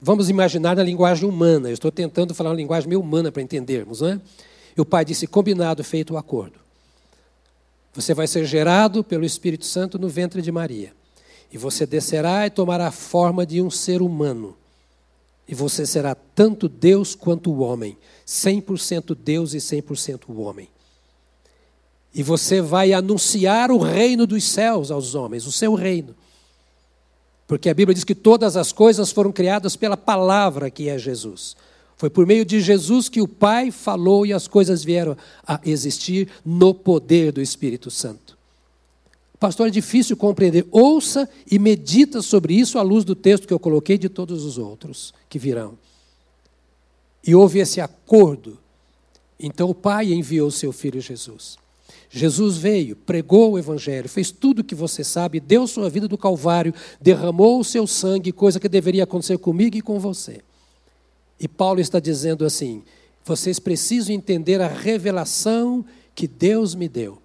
Vamos 0.00 0.30
imaginar 0.30 0.74
na 0.74 0.82
linguagem 0.82 1.28
humana. 1.28 1.68
Eu 1.68 1.74
estou 1.74 1.92
tentando 1.92 2.34
falar 2.34 2.50
uma 2.50 2.56
linguagem 2.56 2.88
meio 2.88 3.00
humana 3.00 3.30
para 3.30 3.42
entendermos, 3.42 4.00
não 4.00 4.08
é? 4.08 4.20
E 4.76 4.80
o 4.80 4.84
pai 4.84 5.04
disse: 5.04 5.26
combinado, 5.26 5.84
feito 5.84 6.14
o 6.14 6.16
acordo. 6.16 6.58
Você 7.92 8.14
vai 8.14 8.26
ser 8.26 8.46
gerado 8.46 9.04
pelo 9.04 9.24
Espírito 9.24 9.66
Santo 9.66 9.98
no 9.98 10.08
ventre 10.08 10.40
de 10.40 10.50
Maria. 10.50 10.92
E 11.52 11.58
você 11.58 11.84
descerá 11.84 12.46
e 12.46 12.50
tomará 12.50 12.86
a 12.86 12.92
forma 12.92 13.44
de 13.44 13.60
um 13.60 13.68
ser 13.68 14.00
humano. 14.00 14.56
E 15.46 15.54
você 15.54 15.84
será 15.84 16.14
tanto 16.14 16.68
Deus 16.68 17.14
quanto 17.14 17.50
o 17.50 17.58
homem. 17.58 17.98
100% 18.26 19.16
Deus 19.16 19.52
e 19.52 19.58
100% 19.58 20.34
homem. 20.38 20.68
E 22.14 22.22
você 22.22 22.60
vai 22.60 22.92
anunciar 22.92 23.70
o 23.70 23.78
reino 23.78 24.26
dos 24.26 24.44
céus 24.44 24.90
aos 24.90 25.14
homens, 25.14 25.46
o 25.46 25.52
seu 25.52 25.74
reino. 25.74 26.14
Porque 27.46 27.68
a 27.68 27.74
Bíblia 27.74 27.94
diz 27.94 28.04
que 28.04 28.14
todas 28.14 28.56
as 28.56 28.72
coisas 28.72 29.10
foram 29.10 29.32
criadas 29.32 29.76
pela 29.76 29.96
palavra 29.96 30.70
que 30.70 30.88
é 30.88 30.98
Jesus. 30.98 31.56
Foi 31.96 32.08
por 32.08 32.26
meio 32.26 32.44
de 32.44 32.60
Jesus 32.60 33.08
que 33.08 33.20
o 33.20 33.28
Pai 33.28 33.70
falou 33.70 34.24
e 34.24 34.32
as 34.32 34.48
coisas 34.48 34.82
vieram 34.82 35.16
a 35.46 35.60
existir 35.64 36.28
no 36.44 36.72
poder 36.72 37.32
do 37.32 37.42
Espírito 37.42 37.90
Santo. 37.90 38.38
Pastor, 39.38 39.68
é 39.68 39.70
difícil 39.70 40.16
compreender. 40.16 40.66
Ouça 40.70 41.28
e 41.50 41.58
medita 41.58 42.22
sobre 42.22 42.54
isso 42.54 42.78
à 42.78 42.82
luz 42.82 43.04
do 43.04 43.14
texto 43.14 43.48
que 43.48 43.52
eu 43.52 43.58
coloquei 43.58 43.98
de 43.98 44.08
todos 44.08 44.44
os 44.44 44.58
outros 44.58 45.12
que 45.28 45.38
virão. 45.38 45.78
E 47.26 47.34
houve 47.34 47.58
esse 47.58 47.80
acordo. 47.80 48.58
Então 49.38 49.70
o 49.70 49.74
Pai 49.74 50.12
enviou 50.12 50.50
seu 50.50 50.72
filho 50.72 51.00
Jesus. 51.00 51.58
Jesus 52.12 52.56
veio, 52.56 52.96
pregou 52.96 53.52
o 53.52 53.58
Evangelho, 53.58 54.08
fez 54.08 54.32
tudo 54.32 54.58
o 54.58 54.64
que 54.64 54.74
você 54.74 55.04
sabe, 55.04 55.38
deu 55.38 55.64
sua 55.68 55.88
vida 55.88 56.08
do 56.08 56.18
Calvário, 56.18 56.74
derramou 57.00 57.60
o 57.60 57.64
seu 57.64 57.86
sangue, 57.86 58.32
coisa 58.32 58.58
que 58.58 58.68
deveria 58.68 59.04
acontecer 59.04 59.38
comigo 59.38 59.76
e 59.76 59.80
com 59.80 60.00
você. 60.00 60.40
E 61.38 61.46
Paulo 61.46 61.80
está 61.80 62.00
dizendo 62.00 62.44
assim: 62.44 62.82
vocês 63.24 63.60
precisam 63.60 64.12
entender 64.12 64.60
a 64.60 64.66
revelação 64.66 65.84
que 66.12 66.26
Deus 66.26 66.74
me 66.74 66.88
deu. 66.88 67.18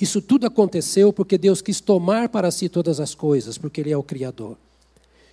Isso 0.00 0.20
tudo 0.20 0.44
aconteceu 0.44 1.12
porque 1.12 1.38
Deus 1.38 1.62
quis 1.62 1.80
tomar 1.80 2.30
para 2.30 2.50
si 2.50 2.68
todas 2.68 2.98
as 2.98 3.14
coisas, 3.14 3.56
porque 3.56 3.80
Ele 3.80 3.92
é 3.92 3.96
o 3.96 4.02
Criador. 4.02 4.56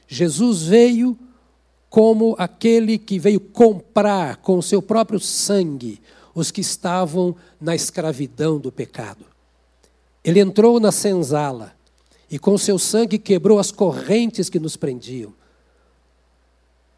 Jesus 0.08 0.64
veio 0.64 1.18
como 1.90 2.36
aquele 2.38 2.98
que 2.98 3.18
veio 3.18 3.40
comprar 3.40 4.38
com 4.38 4.58
o 4.58 4.64
seu 4.64 4.82
próprio 4.82 5.20
sangue 5.20 6.00
os 6.40 6.52
que 6.52 6.62
estavam 6.62 7.36
na 7.60 7.74
escravidão 7.74 8.60
do 8.60 8.72
pecado. 8.72 9.26
Ele 10.24 10.40
entrou 10.40 10.80
na 10.80 10.92
senzala 10.92 11.74
e 12.30 12.38
com 12.38 12.56
seu 12.60 12.78
sangue 12.78 13.18
quebrou 13.18 13.58
as 13.58 13.72
correntes 13.72 14.48
que 14.48 14.60
nos 14.60 14.78
prendiam. 14.78 15.34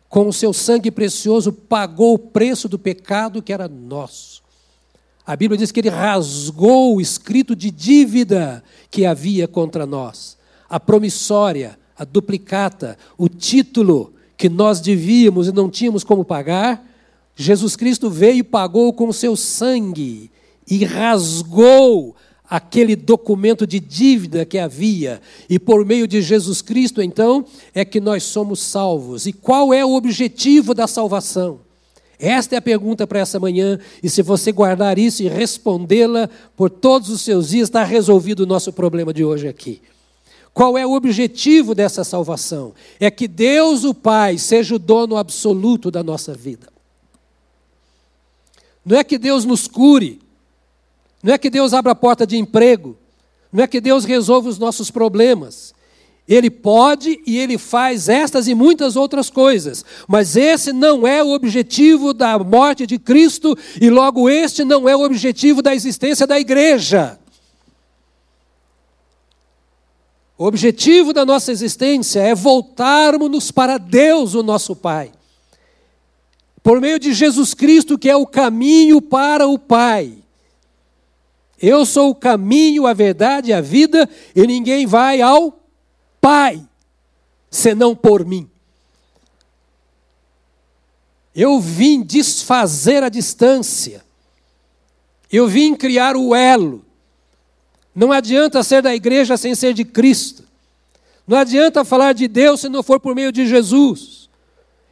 Com 0.09 0.27
o 0.27 0.33
seu 0.33 0.51
sangue 0.51 0.91
precioso 0.91 1.53
pagou 1.53 2.15
o 2.15 2.19
preço 2.19 2.67
do 2.67 2.77
pecado 2.77 3.41
que 3.41 3.53
era 3.53 3.69
nosso. 3.69 4.43
A 5.25 5.37
Bíblia 5.37 5.57
diz 5.57 5.71
que 5.71 5.79
ele 5.79 5.89
rasgou 5.89 6.97
o 6.97 7.01
escrito 7.01 7.55
de 7.55 7.71
dívida 7.71 8.61
que 8.91 9.05
havia 9.05 9.47
contra 9.47 9.85
nós, 9.85 10.37
a 10.67 10.81
promissória, 10.81 11.79
a 11.97 12.03
duplicata, 12.03 12.97
o 13.17 13.29
título 13.29 14.13
que 14.35 14.49
nós 14.49 14.81
devíamos 14.81 15.47
e 15.47 15.53
não 15.53 15.69
tínhamos 15.69 16.03
como 16.03 16.25
pagar. 16.25 16.88
Jesus 17.41 17.77
Cristo 17.77 18.09
veio 18.09 18.39
e 18.39 18.43
pagou 18.43 18.91
com 18.91 19.07
o 19.07 19.13
seu 19.13 19.33
sangue 19.33 20.29
e 20.69 20.83
rasgou 20.83 22.13
aquele 22.49 22.97
documento 22.97 23.65
de 23.65 23.79
dívida 23.79 24.43
que 24.43 24.57
havia, 24.57 25.21
e 25.49 25.57
por 25.57 25.85
meio 25.85 26.05
de 26.05 26.21
Jesus 26.21 26.61
Cristo, 26.61 27.01
então, 27.01 27.45
é 27.73 27.85
que 27.85 28.01
nós 28.01 28.23
somos 28.23 28.59
salvos. 28.59 29.25
E 29.25 29.31
qual 29.31 29.73
é 29.73 29.85
o 29.85 29.93
objetivo 29.93 30.73
da 30.73 30.85
salvação? 30.85 31.61
Esta 32.19 32.55
é 32.55 32.57
a 32.57 32.61
pergunta 32.61 33.07
para 33.07 33.19
essa 33.19 33.39
manhã, 33.39 33.79
e 34.03 34.09
se 34.09 34.21
você 34.21 34.51
guardar 34.51 34.99
isso 34.99 35.23
e 35.23 35.29
respondê-la 35.29 36.29
por 36.57 36.69
todos 36.69 37.07
os 37.07 37.21
seus 37.21 37.49
dias, 37.49 37.69
está 37.69 37.85
resolvido 37.85 38.41
o 38.41 38.47
nosso 38.47 38.73
problema 38.73 39.13
de 39.13 39.23
hoje 39.23 39.47
aqui. 39.47 39.81
Qual 40.53 40.77
é 40.77 40.85
o 40.85 40.91
objetivo 40.91 41.73
dessa 41.73 42.03
salvação? 42.03 42.73
É 42.99 43.09
que 43.09 43.29
Deus, 43.29 43.85
o 43.85 43.93
Pai, 43.93 44.37
seja 44.37 44.75
o 44.75 44.79
dono 44.79 45.15
absoluto 45.15 45.89
da 45.89 46.03
nossa 46.03 46.33
vida. 46.33 46.78
Não 48.89 48.97
é 48.97 49.03
que 49.03 49.19
Deus 49.19 49.45
nos 49.45 49.67
cure, 49.67 50.19
não 51.21 51.31
é 51.31 51.37
que 51.37 51.51
Deus 51.51 51.75
abra 51.75 51.91
a 51.91 51.95
porta 51.95 52.25
de 52.25 52.35
emprego, 52.37 52.97
não 53.53 53.63
é 53.63 53.67
que 53.67 53.79
Deus 53.79 54.03
resolva 54.03 54.49
os 54.49 54.57
nossos 54.57 54.89
problemas. 54.89 55.75
Ele 56.27 56.49
pode 56.49 57.21
e 57.23 57.37
ele 57.37 57.59
faz 57.59 58.09
estas 58.09 58.47
e 58.47 58.55
muitas 58.55 58.95
outras 58.95 59.29
coisas, 59.29 59.85
mas 60.07 60.35
esse 60.35 60.73
não 60.73 61.05
é 61.05 61.23
o 61.23 61.29
objetivo 61.29 62.15
da 62.15 62.39
morte 62.39 62.87
de 62.87 62.97
Cristo 62.97 63.55
e 63.79 63.91
logo 63.91 64.27
este 64.27 64.63
não 64.65 64.89
é 64.89 64.95
o 64.95 65.03
objetivo 65.03 65.61
da 65.61 65.75
existência 65.75 66.25
da 66.25 66.39
igreja. 66.39 67.19
O 70.35 70.45
objetivo 70.45 71.13
da 71.13 71.23
nossa 71.23 71.51
existência 71.51 72.21
é 72.21 72.33
voltarmos 72.33 73.51
para 73.51 73.77
Deus, 73.77 74.33
o 74.33 74.41
nosso 74.41 74.75
Pai. 74.75 75.11
Por 76.61 76.81
meio 76.81 76.99
de 76.99 77.13
Jesus 77.13 77.53
Cristo, 77.53 77.97
que 77.97 78.09
é 78.09 78.15
o 78.15 78.27
caminho 78.27 79.01
para 79.01 79.47
o 79.47 79.57
Pai. 79.57 80.13
Eu 81.61 81.85
sou 81.85 82.11
o 82.11 82.15
caminho, 82.15 82.87
a 82.87 82.93
verdade 82.93 83.51
e 83.51 83.53
a 83.53 83.61
vida, 83.61 84.09
e 84.35 84.47
ninguém 84.47 84.85
vai 84.85 85.21
ao 85.21 85.59
Pai 86.21 86.61
senão 87.49 87.95
por 87.95 88.25
mim. 88.25 88.49
Eu 91.33 91.59
vim 91.59 92.01
desfazer 92.01 93.03
a 93.03 93.09
distância. 93.09 94.03
Eu 95.31 95.47
vim 95.47 95.75
criar 95.75 96.15
o 96.15 96.35
elo. 96.35 96.83
Não 97.93 98.11
adianta 98.11 98.63
ser 98.63 98.81
da 98.81 98.93
igreja 98.93 99.37
sem 99.37 99.55
ser 99.55 99.73
de 99.73 99.85
Cristo. 99.85 100.43
Não 101.27 101.37
adianta 101.37 101.85
falar 101.85 102.13
de 102.13 102.27
Deus 102.27 102.61
se 102.61 102.69
não 102.69 102.81
for 102.81 102.99
por 102.99 103.13
meio 103.13 103.31
de 103.31 103.47
Jesus. 103.47 104.18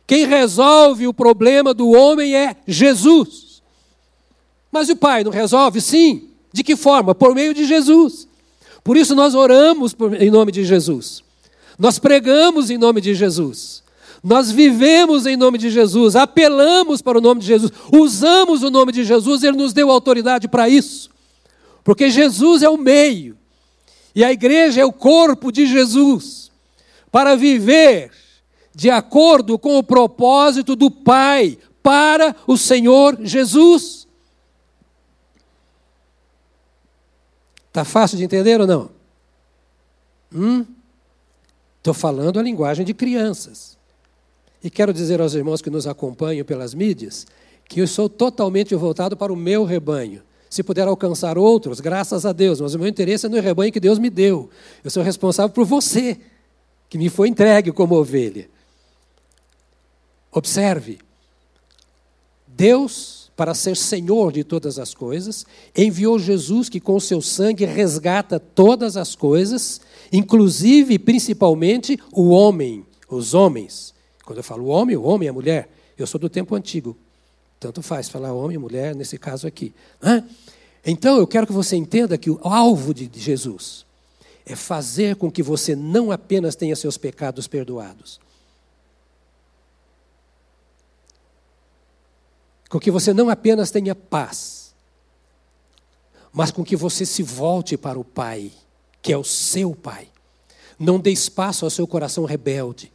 Quem 0.07 0.25
resolve 0.25 1.05
o 1.05 1.13
problema 1.13 1.73
do 1.73 1.91
homem 1.91 2.33
é 2.33 2.55
Jesus. 2.65 3.61
Mas 4.71 4.89
o 4.89 4.95
Pai 4.95 5.23
não 5.23 5.31
resolve? 5.31 5.81
Sim. 5.81 6.29
De 6.53 6.63
que 6.63 6.77
forma? 6.77 7.13
Por 7.13 7.35
meio 7.35 7.53
de 7.53 7.65
Jesus. 7.65 8.25
Por 8.83 8.95
isso 8.95 9.13
nós 9.13 9.35
oramos 9.35 9.93
em 10.17 10.31
nome 10.31 10.53
de 10.53 10.63
Jesus. 10.63 11.21
Nós 11.77 11.99
pregamos 11.99 12.69
em 12.69 12.77
nome 12.77 13.01
de 13.01 13.13
Jesus. 13.13 13.83
Nós 14.23 14.49
vivemos 14.49 15.25
em 15.25 15.37
nome 15.37 15.57
de 15.57 15.69
Jesus, 15.69 16.15
apelamos 16.15 17.01
para 17.01 17.17
o 17.17 17.21
nome 17.21 17.39
de 17.39 17.47
Jesus, 17.47 17.71
usamos 17.93 18.63
o 18.63 18.71
nome 18.71 18.91
de 18.91 19.03
Jesus, 19.03 19.43
ele 19.43 19.55
nos 19.55 19.73
deu 19.73 19.91
autoridade 19.91 20.47
para 20.47 20.67
isso. 20.67 21.09
Porque 21.83 22.09
Jesus 22.09 22.63
é 22.63 22.69
o 22.69 22.77
meio, 22.77 23.37
e 24.15 24.23
a 24.23 24.31
igreja 24.31 24.81
é 24.81 24.85
o 24.85 24.91
corpo 24.91 25.51
de 25.51 25.67
Jesus, 25.67 26.51
para 27.11 27.35
viver 27.35 28.11
de 28.77 28.91
acordo 28.91 29.57
com 29.57 29.79
o 29.79 29.83
propósito 29.83 30.75
do 30.75 30.91
Pai 30.91 31.57
para 31.81 32.35
o 32.45 32.55
Senhor 32.55 33.17
Jesus. 33.23 34.07
Está 37.69 37.83
fácil 37.83 38.19
de 38.19 38.23
entender 38.23 38.61
ou 38.61 38.67
não? 38.67 38.91
Estou 40.29 41.91
hum? 41.91 41.93
falando 41.95 42.39
a 42.39 42.43
linguagem 42.43 42.85
de 42.85 42.93
crianças. 42.93 43.75
E 44.63 44.69
quero 44.69 44.93
dizer 44.93 45.21
aos 45.21 45.33
irmãos 45.33 45.59
que 45.59 45.71
nos 45.71 45.87
acompanham 45.87 46.45
pelas 46.45 46.75
mídias 46.75 47.25
que 47.67 47.81
eu 47.81 47.87
sou 47.87 48.07
totalmente 48.07 48.75
voltado 48.75 49.17
para 49.17 49.33
o 49.33 49.35
meu 49.35 49.63
rebanho. 49.63 50.21
Se 50.51 50.61
puder 50.61 50.87
alcançar 50.87 51.35
outros, 51.35 51.79
graças 51.79 52.27
a 52.27 52.31
Deus, 52.31 52.61
mas 52.61 52.75
o 52.75 52.79
meu 52.79 52.87
interesse 52.87 53.25
é 53.25 53.29
no 53.29 53.41
rebanho 53.41 53.73
que 53.73 53.79
Deus 53.79 53.97
me 53.97 54.11
deu. 54.11 54.51
Eu 54.83 54.91
sou 54.91 55.01
responsável 55.01 55.49
por 55.49 55.65
você, 55.65 56.19
que 56.87 56.97
me 56.99 57.09
foi 57.09 57.27
entregue 57.27 57.71
como 57.71 57.95
ovelha. 57.95 58.47
Observe, 60.37 60.99
Deus 62.45 63.31
para 63.35 63.55
ser 63.55 63.75
Senhor 63.75 64.31
de 64.31 64.43
todas 64.43 64.77
as 64.77 64.93
coisas, 64.93 65.47
enviou 65.75 66.19
Jesus 66.19 66.69
que 66.69 66.79
com 66.79 66.99
seu 66.99 67.21
sangue 67.21 67.65
resgata 67.65 68.39
todas 68.39 68.97
as 68.97 69.15
coisas, 69.15 69.81
inclusive 70.11 70.93
e 70.93 70.99
principalmente 70.99 71.99
o 72.11 72.29
homem, 72.29 72.85
os 73.09 73.33
homens. 73.33 73.95
Quando 74.25 74.37
eu 74.37 74.43
falo 74.43 74.67
homem, 74.67 74.95
o 74.95 75.03
homem 75.03 75.25
e 75.25 75.29
a 75.29 75.33
mulher, 75.33 75.69
eu 75.97 76.05
sou 76.05 76.19
do 76.19 76.29
tempo 76.29 76.53
antigo. 76.53 76.95
Tanto 77.59 77.81
faz 77.81 78.07
falar 78.07 78.31
homem 78.31 78.55
e 78.55 78.59
mulher 78.59 78.95
nesse 78.95 79.17
caso 79.17 79.47
aqui. 79.47 79.73
Então 80.85 81.17
eu 81.17 81.25
quero 81.25 81.47
que 81.47 81.53
você 81.53 81.75
entenda 81.75 82.15
que 82.15 82.29
o 82.29 82.39
alvo 82.43 82.93
de 82.93 83.09
Jesus 83.19 83.87
é 84.45 84.55
fazer 84.55 85.15
com 85.15 85.31
que 85.31 85.41
você 85.41 85.75
não 85.75 86.11
apenas 86.11 86.55
tenha 86.55 86.75
seus 86.75 86.95
pecados 86.95 87.47
perdoados, 87.47 88.19
com 92.69 92.79
que 92.79 92.91
você 92.91 93.13
não 93.13 93.29
apenas 93.29 93.71
tenha 93.71 93.95
paz, 93.95 94.73
mas 96.31 96.51
com 96.51 96.63
que 96.63 96.75
você 96.75 97.05
se 97.05 97.23
volte 97.23 97.77
para 97.77 97.99
o 97.99 98.03
Pai, 98.03 98.51
que 99.01 99.11
é 99.13 99.17
o 99.17 99.23
seu 99.23 99.73
Pai. 99.73 100.09
Não 100.77 100.99
dê 100.99 101.11
espaço 101.11 101.65
ao 101.65 101.71
seu 101.71 101.87
coração 101.87 102.25
rebelde, 102.25 102.91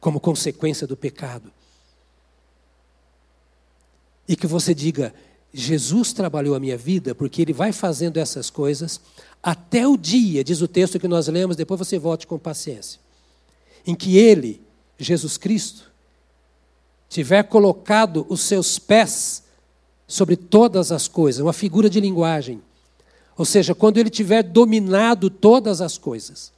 como 0.00 0.20
consequência 0.20 0.86
do 0.86 0.96
pecado. 0.96 1.50
E 4.28 4.36
que 4.36 4.46
você 4.46 4.74
diga: 4.74 5.14
Jesus 5.52 6.12
trabalhou 6.12 6.54
a 6.54 6.60
minha 6.60 6.76
vida 6.76 7.14
porque 7.14 7.40
Ele 7.40 7.52
vai 7.52 7.72
fazendo 7.72 8.18
essas 8.18 8.50
coisas 8.50 9.00
até 9.42 9.86
o 9.86 9.96
dia, 9.96 10.44
diz 10.44 10.60
o 10.60 10.68
texto 10.68 10.98
que 10.98 11.08
nós 11.08 11.28
lemos, 11.28 11.56
depois 11.56 11.78
você 11.78 11.98
volte 11.98 12.26
com 12.26 12.38
paciência, 12.38 13.00
em 13.86 13.94
que 13.94 14.18
Ele, 14.18 14.60
Jesus 14.98 15.38
Cristo, 15.38 15.87
tiver 17.08 17.44
colocado 17.44 18.26
os 18.28 18.40
seus 18.40 18.78
pés 18.78 19.44
sobre 20.06 20.36
todas 20.36 20.92
as 20.92 21.08
coisas, 21.08 21.40
uma 21.40 21.52
figura 21.52 21.88
de 21.88 22.00
linguagem. 22.00 22.62
Ou 23.36 23.44
seja, 23.44 23.74
quando 23.74 23.98
ele 23.98 24.10
tiver 24.10 24.42
dominado 24.42 25.30
todas 25.30 25.80
as 25.80 25.96
coisas. 25.96 26.52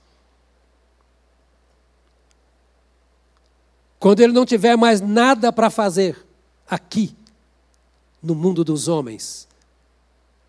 Quando 3.99 4.21
ele 4.21 4.33
não 4.33 4.47
tiver 4.47 4.77
mais 4.77 5.01
nada 5.01 5.53
para 5.53 5.69
fazer 5.69 6.17
aqui, 6.69 7.15
no 8.23 8.35
mundo 8.35 8.65
dos 8.65 8.89
homens, 8.89 9.49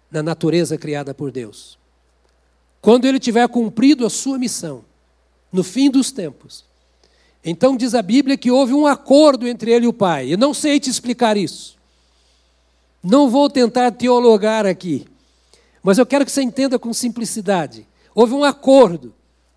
na 0.10 0.22
natureza 0.22 0.78
criada 0.78 1.14
por 1.14 1.32
Deus. 1.32 1.78
Quando 2.82 3.06
ele 3.06 3.20
tiver 3.20 3.48
cumprido 3.48 4.06
a 4.06 4.10
sua 4.10 4.38
missão, 4.38 4.84
no 5.52 5.64
fim 5.64 5.90
dos 5.90 6.12
tempos, 6.12 6.66
então 7.44 7.76
diz 7.76 7.96
a 7.96 8.02
Bíblia 8.02 8.38
que 8.38 8.52
houve 8.52 8.74
um 8.74 8.86
acordo 8.86 9.48
entre 9.48 9.72
ele 9.72 9.86
e 9.86 9.88
o 9.88 9.94
pai. 9.94 10.34
Eu 10.34 10.38
não 10.38 10.54
sei 10.54 10.80
te 10.80 10.90
explicar 10.90 11.38
isso. 11.38 11.76
Não 13.04 13.30
vou 13.30 13.50
tentar 13.50 13.92
teologar 13.92 14.66
aqui. 14.66 15.08
Mas 15.82 15.98
eu 15.98 16.06
quero 16.06 16.24
que 16.24 16.32
você 16.32 16.44
entenda 16.44 16.78
com 16.78 16.94
simplicidade. 16.94 17.88
Houve 18.14 18.34
um 18.34 18.44
acordo. 18.44 19.14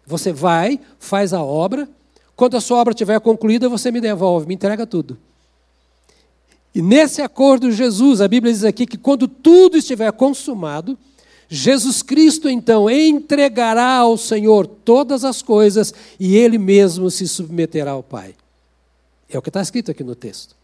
Você 0.06 0.32
vai, 0.32 0.80
faz 0.98 1.34
a 1.34 1.42
obra. 1.42 1.88
Quando 2.34 2.56
a 2.56 2.60
sua 2.60 2.78
obra 2.78 2.92
estiver 2.92 3.20
concluída, 3.20 3.68
você 3.68 3.90
me 3.90 4.00
devolve, 4.00 4.46
me 4.46 4.54
entrega 4.54 4.86
tudo. 4.86 5.18
E 6.74 6.82
nesse 6.82 7.22
acordo, 7.22 7.70
Jesus, 7.70 8.20
a 8.20 8.26
Bíblia 8.26 8.52
diz 8.52 8.64
aqui 8.64 8.86
que 8.86 8.98
quando 8.98 9.28
tudo 9.28 9.76
estiver 9.76 10.10
consumado, 10.12 10.98
Jesus 11.48 12.02
Cristo, 12.02 12.48
então, 12.48 12.88
entregará 12.88 13.96
ao 13.96 14.16
Senhor 14.16 14.66
todas 14.66 15.24
as 15.24 15.42
coisas 15.42 15.92
e 16.18 16.36
ele 16.36 16.58
mesmo 16.58 17.10
se 17.10 17.28
submeterá 17.28 17.92
ao 17.92 18.02
Pai. 18.02 18.34
É 19.28 19.38
o 19.38 19.42
que 19.42 19.50
está 19.50 19.60
escrito 19.60 19.90
aqui 19.90 20.02
no 20.02 20.14
texto. 20.14 20.56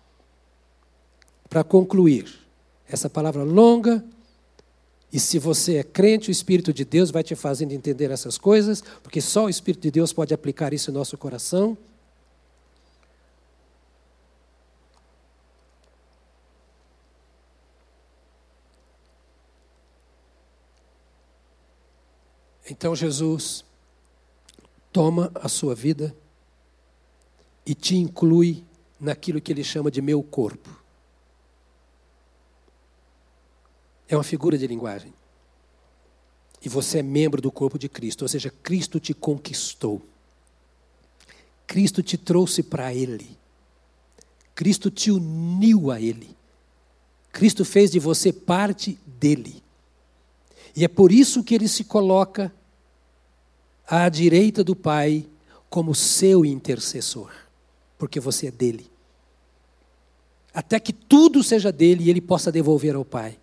Para 1.48 1.64
concluir, 1.64 2.32
essa 2.88 3.10
palavra 3.10 3.42
longa, 3.42 4.04
e 5.12 5.18
se 5.18 5.38
você 5.38 5.76
é 5.76 5.82
crente, 5.82 6.30
o 6.30 6.32
Espírito 6.32 6.72
de 6.72 6.84
Deus 6.84 7.10
vai 7.10 7.22
te 7.22 7.34
fazendo 7.34 7.72
entender 7.72 8.10
essas 8.10 8.38
coisas, 8.38 8.82
porque 9.02 9.20
só 9.20 9.46
o 9.46 9.48
Espírito 9.50 9.82
de 9.82 9.90
Deus 9.90 10.12
pode 10.12 10.32
aplicar 10.32 10.72
isso 10.72 10.92
no 10.92 10.98
nosso 10.98 11.18
coração. 11.18 11.76
Então 22.70 22.94
Jesus 22.94 23.64
toma 24.92 25.32
a 25.34 25.48
sua 25.48 25.74
vida 25.74 26.16
e 27.66 27.74
te 27.74 27.96
inclui 27.96 28.64
naquilo 28.98 29.40
que 29.40 29.52
ele 29.52 29.64
chama 29.64 29.90
de 29.90 30.00
meu 30.00 30.22
corpo. 30.22 30.70
É 34.08 34.16
uma 34.16 34.22
figura 34.22 34.56
de 34.56 34.68
linguagem. 34.68 35.12
E 36.62 36.68
você 36.68 36.98
é 36.98 37.02
membro 37.02 37.42
do 37.42 37.50
corpo 37.50 37.78
de 37.78 37.88
Cristo, 37.88 38.22
ou 38.22 38.28
seja, 38.28 38.52
Cristo 38.62 39.00
te 39.00 39.14
conquistou. 39.14 40.00
Cristo 41.66 42.02
te 42.02 42.16
trouxe 42.16 42.62
para 42.62 42.94
Ele. 42.94 43.36
Cristo 44.54 44.90
te 44.90 45.10
uniu 45.10 45.90
a 45.90 46.00
Ele. 46.00 46.36
Cristo 47.32 47.64
fez 47.64 47.90
de 47.90 47.98
você 47.98 48.32
parte 48.32 48.98
dele. 49.06 49.62
E 50.74 50.84
é 50.84 50.88
por 50.88 51.10
isso 51.10 51.42
que 51.42 51.54
ele 51.54 51.68
se 51.68 51.84
coloca 51.84 52.52
à 53.90 54.08
direita 54.08 54.62
do 54.62 54.76
Pai 54.76 55.26
como 55.68 55.96
seu 55.96 56.44
intercessor, 56.44 57.32
porque 57.98 58.20
você 58.20 58.46
é 58.46 58.50
dele. 58.52 58.88
Até 60.54 60.78
que 60.78 60.92
tudo 60.92 61.42
seja 61.42 61.72
dele 61.72 62.04
e 62.04 62.10
ele 62.10 62.20
possa 62.20 62.52
devolver 62.52 62.94
ao 62.94 63.04
Pai. 63.04 63.36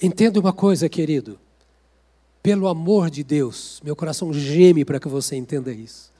Entenda 0.00 0.40
uma 0.40 0.52
coisa, 0.52 0.88
querido. 0.88 1.38
Pelo 2.42 2.68
amor 2.68 3.10
de 3.10 3.22
Deus, 3.22 3.82
meu 3.84 3.94
coração 3.94 4.32
geme 4.32 4.82
para 4.82 4.98
que 4.98 5.08
você 5.08 5.36
entenda 5.36 5.70
isso. 5.70 6.10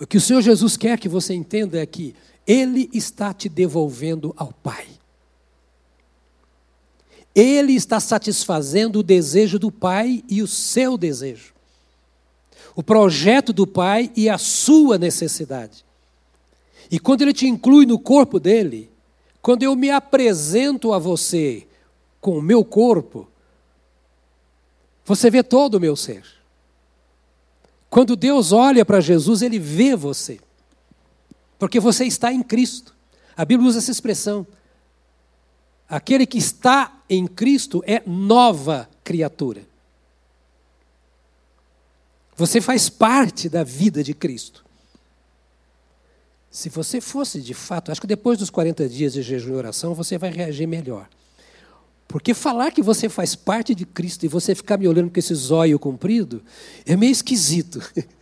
O 0.00 0.06
que 0.06 0.16
o 0.16 0.20
Senhor 0.20 0.42
Jesus 0.42 0.76
quer 0.76 0.98
que 0.98 1.08
você 1.08 1.32
entenda 1.32 1.78
é 1.78 1.86
que 1.86 2.14
Ele 2.44 2.90
está 2.92 3.32
te 3.32 3.48
devolvendo 3.48 4.34
ao 4.36 4.52
Pai. 4.52 4.98
Ele 7.34 7.74
está 7.74 8.00
satisfazendo 8.00 9.00
o 9.00 9.02
desejo 9.02 9.58
do 9.58 9.70
Pai 9.70 10.24
e 10.28 10.42
o 10.42 10.46
seu 10.46 10.96
desejo. 10.96 11.54
O 12.74 12.82
projeto 12.82 13.52
do 13.52 13.66
Pai 13.66 14.10
e 14.16 14.28
a 14.28 14.38
sua 14.38 14.98
necessidade. 14.98 15.84
E 16.90 16.98
quando 16.98 17.22
ele 17.22 17.32
te 17.32 17.46
inclui 17.46 17.86
no 17.86 17.98
corpo 17.98 18.40
dele, 18.40 18.90
quando 19.42 19.62
eu 19.62 19.76
me 19.76 19.90
apresento 19.90 20.92
a 20.92 20.98
você 20.98 21.66
com 22.20 22.38
o 22.38 22.42
meu 22.42 22.64
corpo, 22.64 23.28
você 25.04 25.30
vê 25.30 25.42
todo 25.42 25.76
o 25.76 25.80
meu 25.80 25.96
ser. 25.96 26.24
Quando 27.90 28.16
Deus 28.16 28.52
olha 28.52 28.84
para 28.84 29.00
Jesus, 29.00 29.42
ele 29.42 29.58
vê 29.58 29.96
você. 29.96 30.40
Porque 31.58 31.80
você 31.80 32.04
está 32.04 32.32
em 32.32 32.42
Cristo. 32.42 32.94
A 33.36 33.44
Bíblia 33.44 33.68
usa 33.68 33.78
essa 33.78 33.90
expressão. 33.90 34.46
Aquele 35.88 36.26
que 36.26 36.38
está 36.38 36.97
em 37.08 37.26
Cristo 37.26 37.82
é 37.86 38.02
nova 38.06 38.88
criatura. 39.02 39.66
Você 42.36 42.60
faz 42.60 42.88
parte 42.88 43.48
da 43.48 43.64
vida 43.64 44.02
de 44.04 44.14
Cristo. 44.14 44.64
Se 46.50 46.68
você 46.68 47.00
fosse 47.00 47.40
de 47.40 47.54
fato, 47.54 47.90
acho 47.90 48.00
que 48.00 48.06
depois 48.06 48.38
dos 48.38 48.50
40 48.50 48.88
dias 48.88 49.12
de 49.12 49.22
jejum 49.22 49.54
e 49.54 49.56
oração, 49.56 49.94
você 49.94 50.16
vai 50.16 50.30
reagir 50.30 50.66
melhor. 50.66 51.08
Porque 52.06 52.32
falar 52.32 52.70
que 52.70 52.82
você 52.82 53.08
faz 53.08 53.34
parte 53.34 53.74
de 53.74 53.84
Cristo 53.84 54.24
e 54.24 54.28
você 54.28 54.54
ficar 54.54 54.78
me 54.78 54.88
olhando 54.88 55.10
com 55.10 55.18
esse 55.18 55.34
zóio 55.34 55.78
comprido 55.78 56.42
é 56.86 56.96
meio 56.96 57.12
esquisito. 57.12 57.80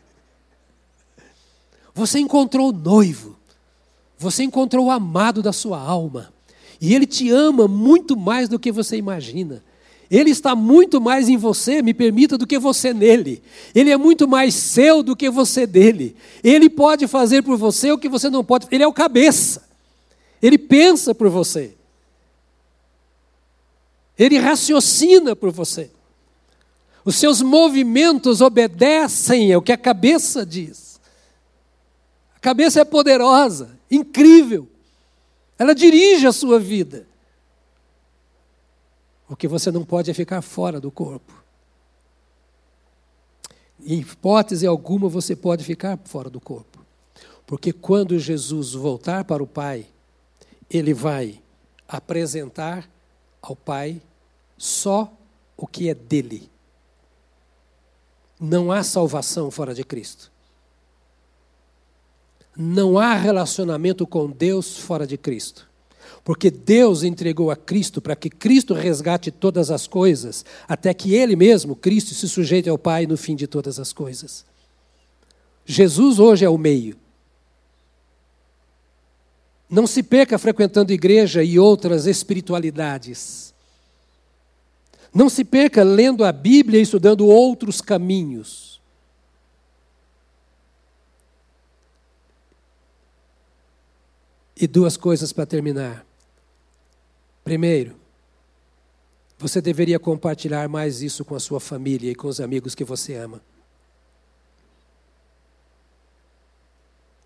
Você 1.94 2.18
encontrou 2.18 2.68
o 2.68 2.72
noivo, 2.72 3.38
você 4.18 4.42
encontrou 4.42 4.84
o 4.84 4.90
amado 4.90 5.42
da 5.42 5.50
sua 5.50 5.80
alma. 5.80 6.30
E 6.80 6.94
Ele 6.94 7.06
te 7.06 7.30
ama 7.30 7.66
muito 7.66 8.16
mais 8.16 8.48
do 8.48 8.58
que 8.58 8.70
você 8.70 8.96
imagina. 8.96 9.62
Ele 10.10 10.30
está 10.30 10.54
muito 10.54 11.00
mais 11.00 11.28
em 11.28 11.36
você, 11.36 11.82
me 11.82 11.92
permita, 11.92 12.38
do 12.38 12.46
que 12.46 12.58
você 12.58 12.94
nele. 12.94 13.42
Ele 13.74 13.90
é 13.90 13.96
muito 13.96 14.28
mais 14.28 14.54
seu 14.54 15.02
do 15.02 15.16
que 15.16 15.28
você 15.28 15.66
dele. 15.66 16.14
Ele 16.44 16.70
pode 16.70 17.08
fazer 17.08 17.42
por 17.42 17.56
você 17.56 17.90
o 17.90 17.98
que 17.98 18.08
você 18.08 18.30
não 18.30 18.44
pode. 18.44 18.68
Ele 18.70 18.84
é 18.84 18.86
o 18.86 18.92
cabeça. 18.92 19.66
Ele 20.40 20.58
pensa 20.58 21.14
por 21.14 21.28
você. 21.28 21.74
Ele 24.16 24.38
raciocina 24.38 25.34
por 25.34 25.50
você. 25.50 25.90
Os 27.04 27.16
seus 27.16 27.42
movimentos 27.42 28.40
obedecem 28.40 29.52
ao 29.52 29.62
que 29.62 29.72
a 29.72 29.76
cabeça 29.76 30.46
diz. 30.46 31.00
A 32.36 32.40
cabeça 32.40 32.80
é 32.80 32.84
poderosa, 32.84 33.76
incrível. 33.90 34.68
Ela 35.58 35.74
dirige 35.74 36.26
a 36.26 36.32
sua 36.32 36.58
vida. 36.58 37.06
O 39.28 39.34
que 39.34 39.48
você 39.48 39.70
não 39.70 39.84
pode 39.84 40.10
é 40.10 40.14
ficar 40.14 40.42
fora 40.42 40.80
do 40.80 40.90
corpo. 40.90 41.32
Em 43.80 44.00
hipótese 44.00 44.66
alguma, 44.66 45.08
você 45.08 45.34
pode 45.34 45.64
ficar 45.64 45.98
fora 46.04 46.30
do 46.30 46.40
corpo. 46.40 46.84
Porque 47.46 47.72
quando 47.72 48.18
Jesus 48.18 48.72
voltar 48.72 49.24
para 49.24 49.42
o 49.42 49.46
Pai, 49.46 49.86
ele 50.68 50.92
vai 50.92 51.40
apresentar 51.88 52.88
ao 53.40 53.54
Pai 53.54 54.02
só 54.58 55.12
o 55.56 55.66
que 55.66 55.88
é 55.88 55.94
dele. 55.94 56.50
Não 58.38 58.70
há 58.70 58.82
salvação 58.82 59.50
fora 59.50 59.74
de 59.74 59.84
Cristo. 59.84 60.30
Não 62.56 62.98
há 62.98 63.14
relacionamento 63.14 64.06
com 64.06 64.30
Deus 64.30 64.78
fora 64.78 65.06
de 65.06 65.18
Cristo. 65.18 65.68
Porque 66.24 66.50
Deus 66.50 67.02
entregou 67.02 67.50
a 67.50 67.56
Cristo 67.56 68.00
para 68.00 68.16
que 68.16 68.28
Cristo 68.28 68.74
resgate 68.74 69.30
todas 69.30 69.70
as 69.70 69.86
coisas, 69.86 70.44
até 70.66 70.92
que 70.92 71.14
Ele 71.14 71.36
mesmo, 71.36 71.76
Cristo, 71.76 72.14
se 72.14 72.28
sujeite 72.28 72.68
ao 72.68 72.78
Pai 72.78 73.06
no 73.06 73.16
fim 73.16 73.36
de 73.36 73.46
todas 73.46 73.78
as 73.78 73.92
coisas. 73.92 74.44
Jesus 75.64 76.18
hoje 76.18 76.44
é 76.44 76.48
o 76.48 76.58
meio. 76.58 76.96
Não 79.68 79.86
se 79.86 80.02
peca 80.02 80.38
frequentando 80.38 80.92
igreja 80.92 81.42
e 81.42 81.58
outras 81.58 82.06
espiritualidades. 82.06 83.52
Não 85.12 85.28
se 85.28 85.44
perca 85.44 85.82
lendo 85.82 86.24
a 86.24 86.30
Bíblia 86.30 86.78
e 86.78 86.82
estudando 86.82 87.26
outros 87.26 87.80
caminhos. 87.80 88.75
E 94.56 94.66
duas 94.66 94.96
coisas 94.96 95.32
para 95.32 95.44
terminar. 95.44 96.06
Primeiro, 97.44 97.94
você 99.38 99.60
deveria 99.60 99.98
compartilhar 99.98 100.68
mais 100.68 101.02
isso 101.02 101.24
com 101.24 101.34
a 101.34 101.40
sua 101.40 101.60
família 101.60 102.10
e 102.10 102.14
com 102.14 102.26
os 102.26 102.40
amigos 102.40 102.74
que 102.74 102.84
você 102.84 103.14
ama. 103.14 103.42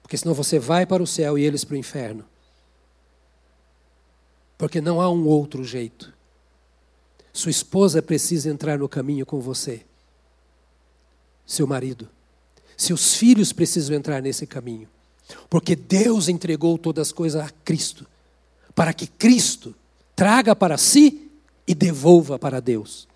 Porque 0.02 0.16
senão 0.16 0.34
você 0.34 0.58
vai 0.58 0.84
para 0.84 1.02
o 1.02 1.06
céu 1.06 1.38
e 1.38 1.44
eles 1.44 1.64
para 1.64 1.74
o 1.74 1.78
inferno. 1.78 2.24
Porque 4.58 4.80
não 4.80 5.00
há 5.00 5.08
um 5.08 5.24
outro 5.24 5.62
jeito. 5.62 6.12
Sua 7.32 7.50
esposa 7.50 8.02
precisa 8.02 8.50
entrar 8.50 8.76
no 8.76 8.88
caminho 8.88 9.24
com 9.24 9.40
você. 9.40 9.82
Seu 11.46 11.66
marido. 11.66 12.08
Seus 12.76 13.14
filhos 13.14 13.52
precisam 13.52 13.94
entrar 13.94 14.20
nesse 14.20 14.46
caminho. 14.46 14.88
Porque 15.48 15.74
Deus 15.76 16.28
entregou 16.28 16.78
todas 16.78 17.08
as 17.08 17.12
coisas 17.12 17.42
a 17.42 17.50
Cristo. 17.64 18.06
Para 18.74 18.92
que 18.92 19.06
Cristo 19.06 19.74
traga 20.14 20.54
para 20.54 20.76
si 20.76 21.30
e 21.66 21.74
devolva 21.74 22.38
para 22.38 22.60
Deus. 22.60 23.08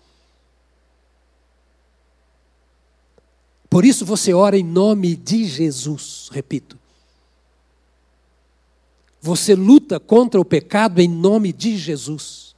Por 3.69 3.83
isso 3.83 4.05
você 4.05 4.33
ora 4.33 4.57
em 4.57 4.63
nome 4.63 5.15
de 5.15 5.45
Jesus, 5.45 6.29
repito. 6.31 6.79
Você 9.21 9.55
luta 9.55 9.99
contra 9.99 10.39
o 10.39 10.45
pecado 10.45 11.01
em 11.01 11.09
nome 11.09 11.51
de 11.51 11.77
Jesus. 11.77 12.55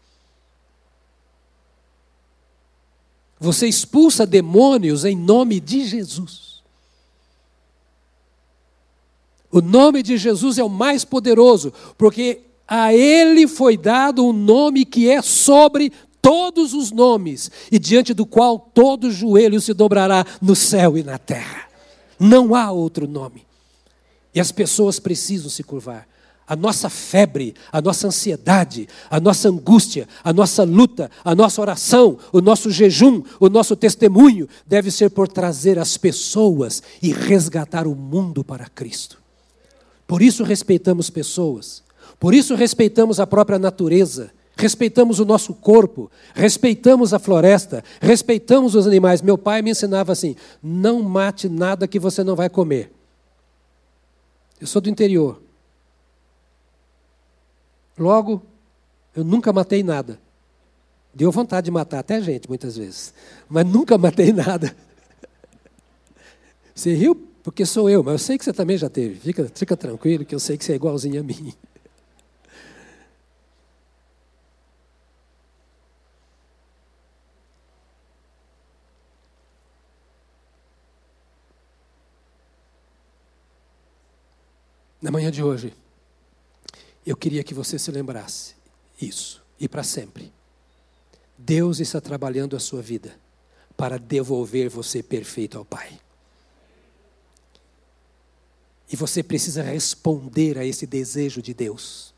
Você 3.39 3.67
expulsa 3.67 4.25
demônios 4.25 5.05
em 5.05 5.15
nome 5.15 5.59
de 5.59 5.85
Jesus. 5.85 6.56
O 9.51 9.61
nome 9.61 10.03
de 10.03 10.17
Jesus 10.17 10.57
é 10.57 10.63
o 10.63 10.69
mais 10.69 11.05
poderoso, 11.05 11.71
porque 11.97 12.41
a 12.67 12.93
ele 12.93 13.47
foi 13.47 13.77
dado 13.77 14.25
um 14.25 14.33
nome 14.33 14.83
que 14.83 15.09
é 15.09 15.21
sobre 15.21 15.91
todos 16.21 16.73
os 16.73 16.91
nomes 16.91 17.49
e 17.71 17.79
diante 17.79 18.13
do 18.13 18.25
qual 18.25 18.59
todo 18.59 19.09
joelho 19.09 19.61
se 19.61 19.73
dobrará 19.73 20.25
no 20.41 20.55
céu 20.55 20.97
e 20.97 21.03
na 21.03 21.17
terra. 21.17 21.67
Não 22.19 22.53
há 22.53 22.71
outro 22.71 23.07
nome. 23.07 23.45
E 24.35 24.39
as 24.39 24.51
pessoas 24.51 24.99
precisam 24.99 25.49
se 25.49 25.63
curvar. 25.63 26.05
A 26.45 26.55
nossa 26.55 26.89
febre, 26.89 27.55
a 27.71 27.81
nossa 27.81 28.07
ansiedade, 28.07 28.87
a 29.09 29.19
nossa 29.19 29.49
angústia, 29.49 30.07
a 30.23 30.31
nossa 30.31 30.63
luta, 30.63 31.11
a 31.23 31.35
nossa 31.35 31.61
oração, 31.61 32.17
o 32.31 32.39
nosso 32.39 32.71
jejum, 32.71 33.21
o 33.39 33.49
nosso 33.49 33.75
testemunho 33.75 34.47
deve 34.65 34.91
ser 34.91 35.09
por 35.09 35.27
trazer 35.27 35.77
as 35.77 35.97
pessoas 35.97 36.81
e 37.01 37.11
resgatar 37.11 37.85
o 37.85 37.95
mundo 37.95 38.43
para 38.43 38.67
Cristo. 38.67 39.26
Por 40.07 40.21
isso 40.21 40.43
respeitamos 40.43 41.09
pessoas, 41.09 41.83
por 42.17 42.33
isso 42.33 42.55
respeitamos 42.55 43.19
a 43.19 43.27
própria 43.27 43.59
natureza, 43.59 44.31
respeitamos 44.55 45.19
o 45.19 45.25
nosso 45.25 45.53
corpo, 45.53 46.09
respeitamos 46.33 47.13
a 47.13 47.19
floresta, 47.19 47.83
respeitamos 48.01 48.73
os 48.73 48.87
animais. 48.87 49.21
Meu 49.21 49.37
pai 49.37 49.61
me 49.61 49.71
ensinava 49.71 50.13
assim: 50.13 50.35
não 50.63 51.03
mate 51.03 51.49
nada 51.49 51.87
que 51.87 51.99
você 51.99 52.23
não 52.23 52.35
vai 52.35 52.49
comer. 52.49 52.91
Eu 54.59 54.65
sou 54.65 54.81
do 54.81 54.89
interior. 54.89 55.41
Logo, 57.97 58.41
eu 59.15 59.23
nunca 59.23 59.51
matei 59.51 59.83
nada. 59.83 60.19
Deu 61.13 61.31
vontade 61.31 61.65
de 61.65 61.71
matar 61.71 61.99
até 61.99 62.21
gente, 62.21 62.47
muitas 62.47 62.77
vezes. 62.77 63.13
Mas 63.49 63.65
nunca 63.65 63.97
matei 63.97 64.31
nada. 64.33 64.75
Você 66.73 66.93
riu 66.93 67.15
porque 67.47 67.65
sou 67.65 67.89
eu, 67.89 68.03
mas 68.03 68.11
eu 68.11 68.19
sei 68.19 68.37
que 68.37 68.43
você 68.43 68.51
também 68.51 68.77
já 68.77 68.89
teve. 68.89 69.17
Fica, 69.21 69.49
fica 69.55 69.77
tranquilo 69.77 70.25
que 70.25 70.35
eu 70.35 70.39
sei 70.39 70.57
que 70.57 70.65
você 70.65 70.73
é 70.73 70.75
igualzinho 70.75 71.21
a 71.21 71.23
mim. 71.23 71.53
Na 85.01 85.09
manhã 85.09 85.31
de 85.31 85.41
hoje, 85.41 85.73
eu 87.05 87.15
queria 87.15 87.45
que 87.45 87.53
você 87.53 87.79
se 87.79 87.89
lembrasse 87.91 88.55
isso, 89.01 89.41
e 89.57 89.69
para 89.69 89.83
sempre. 89.83 90.33
Deus 91.37 91.79
está 91.79 92.01
trabalhando 92.01 92.57
a 92.57 92.59
sua 92.59 92.81
vida 92.81 93.17
para 93.77 93.97
devolver 93.97 94.67
você 94.67 95.01
perfeito 95.01 95.57
ao 95.57 95.63
Pai. 95.63 95.97
E 98.91 98.95
você 98.95 99.21
precisa 99.21 99.61
responder 99.61 100.57
a 100.57 100.65
esse 100.65 100.85
desejo 100.85 101.41
de 101.41 101.53
Deus. 101.53 102.13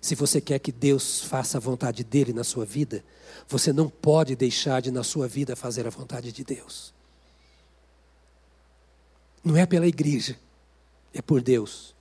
Se 0.00 0.14
você 0.14 0.40
quer 0.40 0.58
que 0.58 0.70
Deus 0.70 1.22
faça 1.22 1.58
a 1.58 1.60
vontade 1.60 2.04
dele 2.04 2.32
na 2.32 2.44
sua 2.44 2.64
vida, 2.64 3.04
você 3.48 3.72
não 3.72 3.88
pode 3.88 4.36
deixar 4.36 4.80
de, 4.80 4.90
na 4.90 5.02
sua 5.02 5.26
vida, 5.26 5.56
fazer 5.56 5.86
a 5.86 5.90
vontade 5.90 6.30
de 6.30 6.44
Deus. 6.44 6.92
Não 9.42 9.56
é 9.56 9.64
pela 9.66 9.86
igreja, 9.86 10.38
é 11.12 11.22
por 11.22 11.40
Deus. 11.40 11.94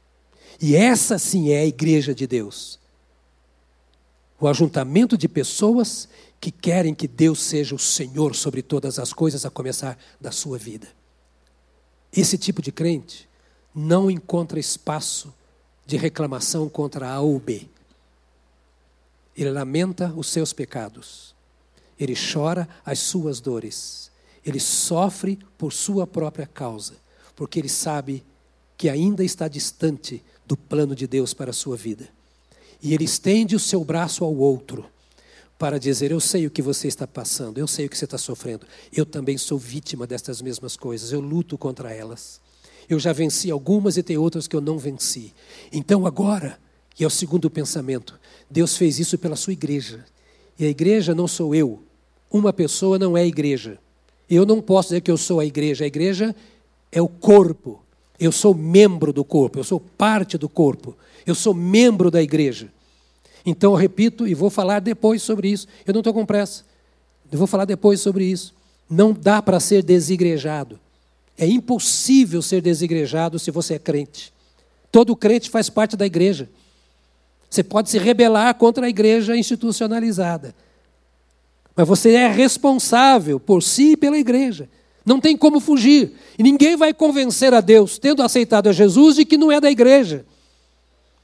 E 0.62 0.76
essa 0.76 1.18
sim 1.18 1.52
é 1.52 1.60
a 1.60 1.66
igreja 1.66 2.14
de 2.14 2.28
Deus. 2.28 2.80
O 4.40 4.48
ajuntamento 4.48 5.18
de 5.18 5.28
pessoas 5.28 6.08
que 6.40 6.52
querem 6.52 6.94
que 6.94 7.08
Deus 7.08 7.40
seja 7.40 7.74
o 7.74 7.80
Senhor 7.80 8.36
sobre 8.36 8.62
todas 8.62 9.00
as 9.00 9.12
coisas, 9.12 9.46
a 9.46 9.50
começar 9.50 9.98
da 10.22 10.32
sua 10.32 10.58
vida. 10.58 10.88
Esse 12.12 12.38
tipo 12.38 12.62
de 12.62 12.72
crente 12.72 13.28
não 13.78 14.10
encontra 14.10 14.60
espaço 14.60 15.32
de 15.86 15.98
reclamação 15.98 16.68
contra 16.68 17.12
A 17.12 17.20
ou 17.20 17.40
B. 17.40 17.68
Ele 19.36 19.52
lamenta 19.52 20.12
os 20.18 20.32
seus 20.32 20.52
pecados. 20.52 21.36
Ele 22.00 22.16
chora 22.16 22.68
as 22.84 22.98
suas 22.98 23.40
dores. 23.40 24.10
Ele 24.44 24.60
sofre 24.60 25.38
por 25.60 25.72
sua 25.72 26.08
própria 26.08 26.48
causa, 26.48 26.96
porque 27.36 27.60
ele 27.60 27.70
sabe 27.70 28.24
que 28.76 28.90
ainda 28.90 29.24
está 29.24 29.48
distante 29.48 30.24
do 30.44 30.58
plano 30.58 30.96
de 30.96 31.06
Deus 31.06 31.36
para 31.36 31.52
a 31.52 31.54
sua 31.54 31.78
vida. 31.78 32.10
E 32.82 32.96
ele 32.96 33.04
estende 33.04 33.56
o 33.56 33.60
seu 33.60 33.84
braço 33.84 34.24
ao 34.24 34.36
outro 34.36 34.90
para 35.60 35.80
dizer: 35.80 36.10
Eu 36.10 36.20
sei 36.20 36.48
o 36.48 36.52
que 36.52 36.64
você 36.64 36.88
está 36.88 37.06
passando, 37.06 37.60
eu 37.60 37.68
sei 37.68 37.86
o 37.86 37.90
que 37.90 37.98
você 37.98 38.06
está 38.06 38.18
sofrendo. 38.18 38.66
Eu 38.92 39.06
também 39.06 39.38
sou 39.38 39.60
vítima 39.60 40.08
destas 40.08 40.42
mesmas 40.42 40.76
coisas, 40.76 41.12
eu 41.12 41.20
luto 41.20 41.60
contra 41.60 41.94
elas. 41.94 42.42
Eu 42.90 43.00
já 43.00 43.12
venci 43.12 43.52
algumas 43.52 43.98
e 43.98 44.04
tem 44.04 44.18
outras 44.18 44.48
que 44.48 44.56
eu 44.56 44.62
não 44.62 44.78
venci. 44.78 45.34
Então 45.72 46.06
agora, 46.06 46.58
e 47.00 47.04
é 47.04 47.08
o 47.08 47.10
segundo 47.10 47.50
pensamento, 47.50 48.20
Deus 48.50 48.78
fez 48.78 49.00
isso 49.00 49.18
pela 49.18 49.36
sua 49.36 49.54
igreja. 49.54 50.06
E 50.58 50.66
a 50.66 50.70
igreja 50.70 51.14
não 51.14 51.28
sou 51.28 51.54
eu. 51.54 51.84
Uma 52.32 52.52
pessoa 52.54 52.98
não 52.98 53.18
é 53.18 53.26
igreja. 53.26 53.78
Eu 54.30 54.46
não 54.46 54.62
posso 54.62 54.90
dizer 54.90 55.02
que 55.02 55.12
eu 55.12 55.18
sou 55.18 55.40
a 55.40 55.46
igreja. 55.46 55.84
A 55.84 55.88
igreja 55.88 56.36
é 56.92 57.02
o 57.02 57.08
corpo. 57.08 57.82
Eu 58.20 58.32
sou 58.32 58.54
membro 58.54 59.14
do 59.14 59.24
corpo, 59.24 59.60
eu 59.60 59.64
sou 59.64 59.80
parte 59.80 60.38
do 60.38 60.50
corpo, 60.50 60.98
eu 61.24 61.36
sou 61.36 61.54
membro 61.54 62.10
da 62.10 62.22
igreja. 62.22 62.72
Então 63.46 63.74
eu 63.74 63.78
repito 63.78 64.28
e 64.28 64.34
vou 64.34 64.50
falar 64.50 64.80
depois 64.80 65.22
sobre 65.22 65.50
isso. 65.50 65.68
Eu 65.86 65.94
não 65.94 66.00
estou 66.00 66.14
com 66.14 66.26
pressa. 66.26 66.66
Eu 67.32 67.38
vou 67.38 67.48
falar 67.48 67.66
depois 67.66 68.02
sobre 68.02 68.26
isso. 68.26 68.56
Não 68.90 69.14
dá 69.14 69.42
para 69.42 69.60
ser 69.60 69.84
desigrejado. 69.84 70.80
É 71.38 71.46
impossível 71.46 72.42
ser 72.42 72.62
desigrejado 72.62 73.38
se 73.38 73.52
você 73.52 73.76
é 73.76 73.80
crente. 73.80 74.34
Todo 74.92 75.16
crente 75.16 75.50
faz 75.50 75.70
parte 75.70 75.96
da 75.96 76.06
igreja. 76.06 76.50
Você 77.50 77.64
pode 77.64 77.90
se 77.90 77.98
rebelar 77.98 78.56
contra 78.56 78.86
a 78.86 78.90
igreja 78.90 79.36
institucionalizada. 79.36 80.56
Mas 81.76 81.88
você 81.88 82.14
é 82.14 82.28
responsável 82.28 83.40
por 83.40 83.62
si 83.62 83.92
e 83.92 83.98
pela 83.98 84.18
igreja. 84.18 84.68
Não 85.06 85.20
tem 85.22 85.38
como 85.38 85.60
fugir. 85.60 86.14
E 86.38 86.44
ninguém 86.44 86.76
vai 86.76 86.94
convencer 86.94 87.54
a 87.54 87.62
Deus, 87.62 88.00
tendo 88.00 88.24
aceitado 88.24 88.68
a 88.68 88.74
Jesus, 88.74 89.16
de 89.16 89.26
que 89.26 89.38
não 89.38 89.52
é 89.52 89.62
da 89.62 89.70
igreja. 89.70 90.26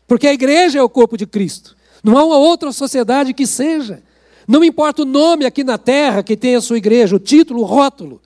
Porque 0.08 0.28
a 0.28 0.34
igreja 0.34 0.80
é 0.80 0.84
o 0.84 0.90
corpo 0.90 1.18
de 1.18 1.26
Cristo. 1.26 1.76
Não 2.04 2.18
há 2.18 2.24
uma 2.24 2.38
outra 2.38 2.72
sociedade 2.72 3.34
que 3.34 3.48
seja. 3.48 4.04
Não 4.48 4.64
importa 4.64 5.02
o 5.02 5.06
nome 5.06 5.46
aqui 5.46 5.64
na 5.64 5.78
terra 5.78 6.22
que 6.22 6.38
tem 6.38 6.56
a 6.56 6.62
sua 6.62 6.78
igreja, 6.78 7.16
o 7.16 7.20
título, 7.20 7.62
o 7.62 7.66
rótulo. 7.66 8.22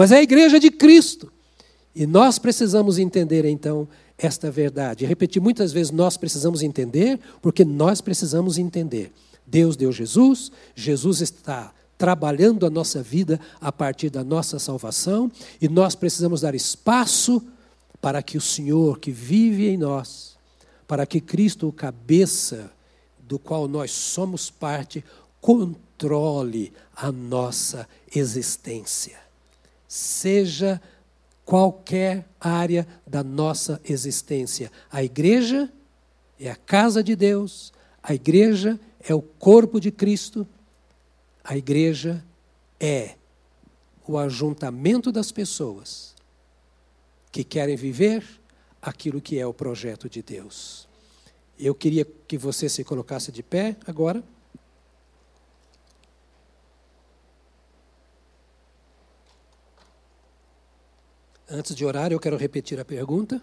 Mas 0.00 0.12
é 0.12 0.16
a 0.16 0.22
igreja 0.22 0.58
de 0.58 0.70
Cristo. 0.70 1.30
E 1.94 2.06
nós 2.06 2.38
precisamos 2.38 2.98
entender 2.98 3.44
então 3.44 3.86
esta 4.16 4.50
verdade. 4.50 5.04
repetir 5.04 5.42
muitas 5.42 5.74
vezes, 5.74 5.92
nós 5.92 6.16
precisamos 6.16 6.62
entender, 6.62 7.20
porque 7.42 7.66
nós 7.66 8.00
precisamos 8.00 8.56
entender. 8.56 9.12
Deus 9.46 9.76
deu 9.76 9.92
Jesus, 9.92 10.50
Jesus 10.74 11.20
está 11.20 11.74
trabalhando 11.98 12.64
a 12.64 12.70
nossa 12.70 13.02
vida 13.02 13.38
a 13.60 13.70
partir 13.70 14.08
da 14.08 14.24
nossa 14.24 14.58
salvação, 14.58 15.30
e 15.60 15.68
nós 15.68 15.94
precisamos 15.94 16.40
dar 16.40 16.54
espaço 16.54 17.42
para 18.00 18.22
que 18.22 18.38
o 18.38 18.40
Senhor 18.40 19.00
que 19.00 19.10
vive 19.10 19.68
em 19.68 19.76
nós, 19.76 20.34
para 20.88 21.04
que 21.04 21.20
Cristo, 21.20 21.68
o 21.68 21.72
cabeça 21.72 22.72
do 23.28 23.38
qual 23.38 23.68
nós 23.68 23.90
somos 23.90 24.48
parte, 24.48 25.04
controle 25.42 26.72
a 26.96 27.12
nossa 27.12 27.86
existência. 28.16 29.28
Seja 29.92 30.80
qualquer 31.44 32.24
área 32.38 32.86
da 33.04 33.24
nossa 33.24 33.80
existência. 33.84 34.70
A 34.90 35.02
igreja 35.02 35.70
é 36.38 36.48
a 36.48 36.56
casa 36.56 37.02
de 37.02 37.16
Deus, 37.16 37.72
a 38.02 38.14
igreja 38.14 38.78
é 39.00 39.12
o 39.12 39.20
corpo 39.20 39.80
de 39.80 39.90
Cristo 39.90 40.46
a 41.50 41.56
igreja 41.56 42.24
é 42.78 43.16
o 44.06 44.18
ajuntamento 44.18 45.10
das 45.10 45.32
pessoas 45.32 46.14
que 47.32 47.42
querem 47.44 47.76
viver 47.76 48.24
aquilo 48.80 49.20
que 49.20 49.38
é 49.38 49.46
o 49.46 49.54
projeto 49.54 50.08
de 50.08 50.22
Deus. 50.22 50.88
Eu 51.58 51.74
queria 51.74 52.04
que 52.04 52.38
você 52.38 52.68
se 52.68 52.84
colocasse 52.84 53.30
de 53.30 53.42
pé 53.42 53.76
agora. 53.86 54.22
Antes 61.50 61.74
de 61.74 61.84
orar, 61.84 62.12
eu 62.12 62.20
quero 62.20 62.36
repetir 62.36 62.78
a 62.78 62.84
pergunta. 62.84 63.42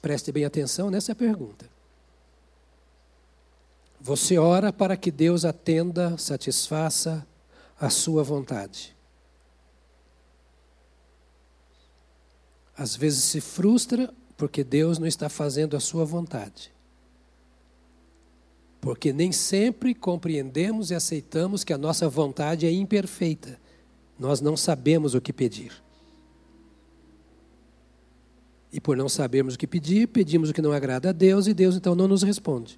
Preste 0.00 0.30
bem 0.30 0.44
atenção 0.44 0.90
nessa 0.90 1.12
pergunta. 1.12 1.68
Você 4.00 4.38
ora 4.38 4.72
para 4.72 4.96
que 4.96 5.10
Deus 5.10 5.44
atenda, 5.44 6.16
satisfaça 6.16 7.26
a 7.80 7.90
sua 7.90 8.22
vontade. 8.22 8.94
Às 12.76 12.94
vezes 12.94 13.24
se 13.24 13.40
frustra 13.40 14.12
porque 14.36 14.62
Deus 14.62 14.98
não 14.98 15.06
está 15.06 15.28
fazendo 15.28 15.76
a 15.76 15.80
sua 15.80 16.04
vontade. 16.04 16.72
Porque 18.80 19.12
nem 19.12 19.32
sempre 19.32 19.94
compreendemos 19.94 20.90
e 20.90 20.94
aceitamos 20.94 21.64
que 21.64 21.72
a 21.72 21.78
nossa 21.78 22.08
vontade 22.08 22.66
é 22.66 22.70
imperfeita. 22.70 23.58
Nós 24.16 24.40
não 24.40 24.56
sabemos 24.56 25.14
o 25.14 25.20
que 25.20 25.32
pedir. 25.32 25.83
E 28.74 28.80
por 28.80 28.96
não 28.96 29.08
sabermos 29.08 29.54
o 29.54 29.58
que 29.58 29.68
pedir, 29.68 30.08
pedimos 30.08 30.50
o 30.50 30.52
que 30.52 30.60
não 30.60 30.72
agrada 30.72 31.10
a 31.10 31.12
Deus 31.12 31.46
e 31.46 31.54
Deus 31.54 31.76
então 31.76 31.94
não 31.94 32.08
nos 32.08 32.24
responde. 32.24 32.76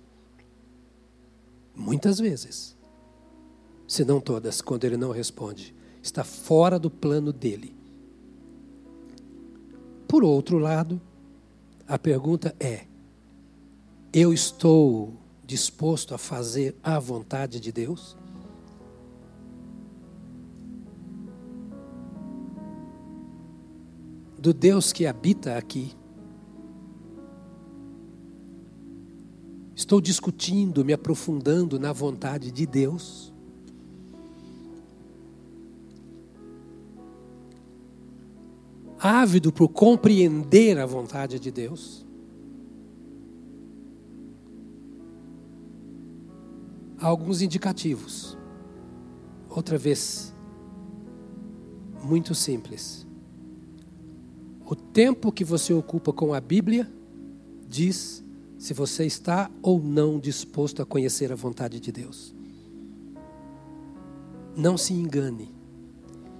Muitas 1.74 2.18
vezes. 2.18 2.76
se 3.88 4.04
não 4.04 4.20
todas, 4.20 4.60
quando 4.60 4.84
ele 4.84 4.98
não 4.98 5.10
responde. 5.10 5.74
Está 6.02 6.22
fora 6.22 6.78
do 6.78 6.90
plano 6.90 7.32
dele. 7.32 7.74
Por 10.06 10.22
outro 10.22 10.58
lado, 10.58 11.00
a 11.88 11.98
pergunta 11.98 12.54
é: 12.60 12.84
eu 14.12 14.34
estou 14.34 15.14
disposto 15.46 16.14
a 16.14 16.18
fazer 16.18 16.76
a 16.82 16.98
vontade 16.98 17.58
de 17.58 17.72
Deus? 17.72 18.18
Do 24.46 24.54
Deus 24.54 24.92
que 24.92 25.06
habita 25.06 25.58
aqui. 25.58 25.92
Estou 29.74 30.00
discutindo, 30.00 30.84
me 30.84 30.92
aprofundando 30.92 31.80
na 31.80 31.92
vontade 31.92 32.52
de 32.52 32.64
Deus? 32.64 33.34
Ávido 39.00 39.52
por 39.52 39.68
compreender 39.68 40.78
a 40.78 40.86
vontade 40.86 41.40
de 41.40 41.50
Deus? 41.50 42.06
há 47.00 47.06
alguns 47.08 47.42
indicativos. 47.42 48.38
Outra 49.50 49.76
vez, 49.76 50.32
muito 52.00 52.32
simples. 52.32 53.05
O 54.68 54.74
tempo 54.74 55.30
que 55.30 55.44
você 55.44 55.72
ocupa 55.72 56.12
com 56.12 56.34
a 56.34 56.40
Bíblia 56.40 56.90
diz 57.68 58.24
se 58.58 58.74
você 58.74 59.06
está 59.06 59.48
ou 59.62 59.80
não 59.80 60.18
disposto 60.18 60.82
a 60.82 60.86
conhecer 60.86 61.30
a 61.30 61.36
vontade 61.36 61.78
de 61.78 61.92
Deus. 61.92 62.34
Não 64.56 64.76
se 64.76 64.92
engane. 64.92 65.54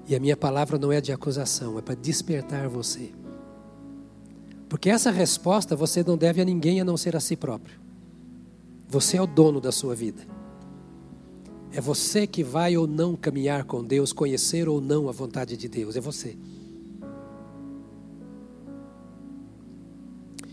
E 0.08 0.16
a 0.16 0.20
minha 0.20 0.36
palavra 0.36 0.76
não 0.76 0.90
é 0.90 1.00
de 1.00 1.12
acusação, 1.12 1.78
é 1.78 1.82
para 1.82 1.94
despertar 1.94 2.68
você. 2.68 3.12
Porque 4.68 4.90
essa 4.90 5.12
resposta 5.12 5.76
você 5.76 6.02
não 6.02 6.16
deve 6.16 6.40
a 6.40 6.44
ninguém 6.44 6.80
a 6.80 6.84
não 6.84 6.96
ser 6.96 7.14
a 7.14 7.20
si 7.20 7.36
próprio. 7.36 7.78
Você 8.88 9.16
é 9.16 9.22
o 9.22 9.26
dono 9.26 9.60
da 9.60 9.70
sua 9.70 9.94
vida. 9.94 10.22
É 11.72 11.80
você 11.80 12.26
que 12.26 12.42
vai 12.42 12.76
ou 12.76 12.86
não 12.88 13.14
caminhar 13.14 13.64
com 13.64 13.84
Deus, 13.84 14.12
conhecer 14.12 14.68
ou 14.68 14.80
não 14.80 15.08
a 15.08 15.12
vontade 15.12 15.56
de 15.56 15.68
Deus. 15.68 15.94
É 15.94 16.00
você. 16.00 16.36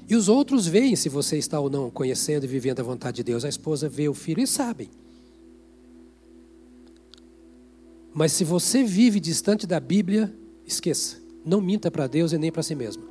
E 0.08 0.16
os 0.16 0.28
outros 0.28 0.68
veem 0.68 0.96
se 0.96 1.08
você 1.10 1.38
está 1.38 1.60
ou 1.60 1.70
não 1.70 1.90
conhecendo 1.90 2.44
e 2.44 2.48
vivendo 2.48 2.80
a 2.80 2.84
vontade 2.84 3.18
de 3.18 3.24
Deus. 3.24 3.46
A 3.46 3.50
esposa 3.50 3.88
vê 3.88 4.10
o 4.10 4.14
filho 4.14 4.42
e 4.42 4.48
sabem. 4.48 4.90
Mas 8.14 8.32
se 8.34 8.44
você 8.44 8.84
vive 8.84 9.20
distante 9.20 9.66
da 9.66 9.80
Bíblia, 9.80 10.34
esqueça. 10.66 11.18
Não 11.44 11.60
minta 11.60 11.90
para 11.90 12.06
Deus 12.06 12.32
e 12.32 12.38
nem 12.38 12.52
para 12.52 12.62
si 12.62 12.76
mesmo. 12.76 13.04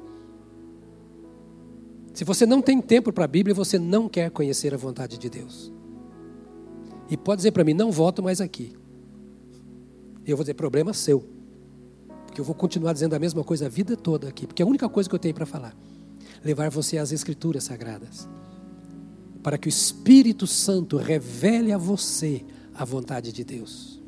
Se 2.15 2.25
você 2.25 2.45
não 2.45 2.61
tem 2.61 2.81
tempo 2.81 3.13
para 3.13 3.25
a 3.25 3.29
Bíblia, 3.29 3.55
você 3.55 3.79
não 3.79 4.09
quer 4.09 4.31
conhecer 4.31 4.73
a 4.75 4.77
vontade 4.77 5.19
de 5.19 5.29
Deus. 5.29 5.73
E 7.09 7.17
pode 7.17 7.39
dizer 7.39 7.53
para 7.53 7.65
mim, 7.65 7.75
não 7.75 7.91
voto 7.91 8.23
mais 8.23 8.41
aqui. 8.41 8.73
Eu 10.25 10.37
vou 10.37 10.45
dizer, 10.45 10.55
problema 10.55 10.93
seu. 10.93 11.25
Porque 12.27 12.41
eu 12.41 12.45
vou 12.45 12.55
continuar 12.55 12.93
dizendo 12.93 13.15
a 13.15 13.19
mesma 13.19 13.43
coisa 13.43 13.67
a 13.67 13.69
vida 13.69 13.97
toda 13.97 14.29
aqui. 14.29 14.47
Porque 14.47 14.63
é 14.63 14.65
a 14.65 14.69
única 14.69 14.89
coisa 14.89 15.09
que 15.09 15.15
eu 15.15 15.19
tenho 15.19 15.35
para 15.35 15.47
falar. 15.47 15.77
Levar 16.45 16.71
você 16.71 16.99
às 16.99 17.13
Escrituras 17.13 17.65
Sagradas. 17.65 18.29
Para 19.43 19.59
que 19.59 19.69
o 19.69 19.71
Espírito 19.71 20.47
Santo 20.47 20.97
revele 20.97 21.73
a 21.73 21.79
você 21.79 22.45
a 22.75 22.85
vontade 22.85 23.33
de 23.33 23.45
Deus. 23.45 24.01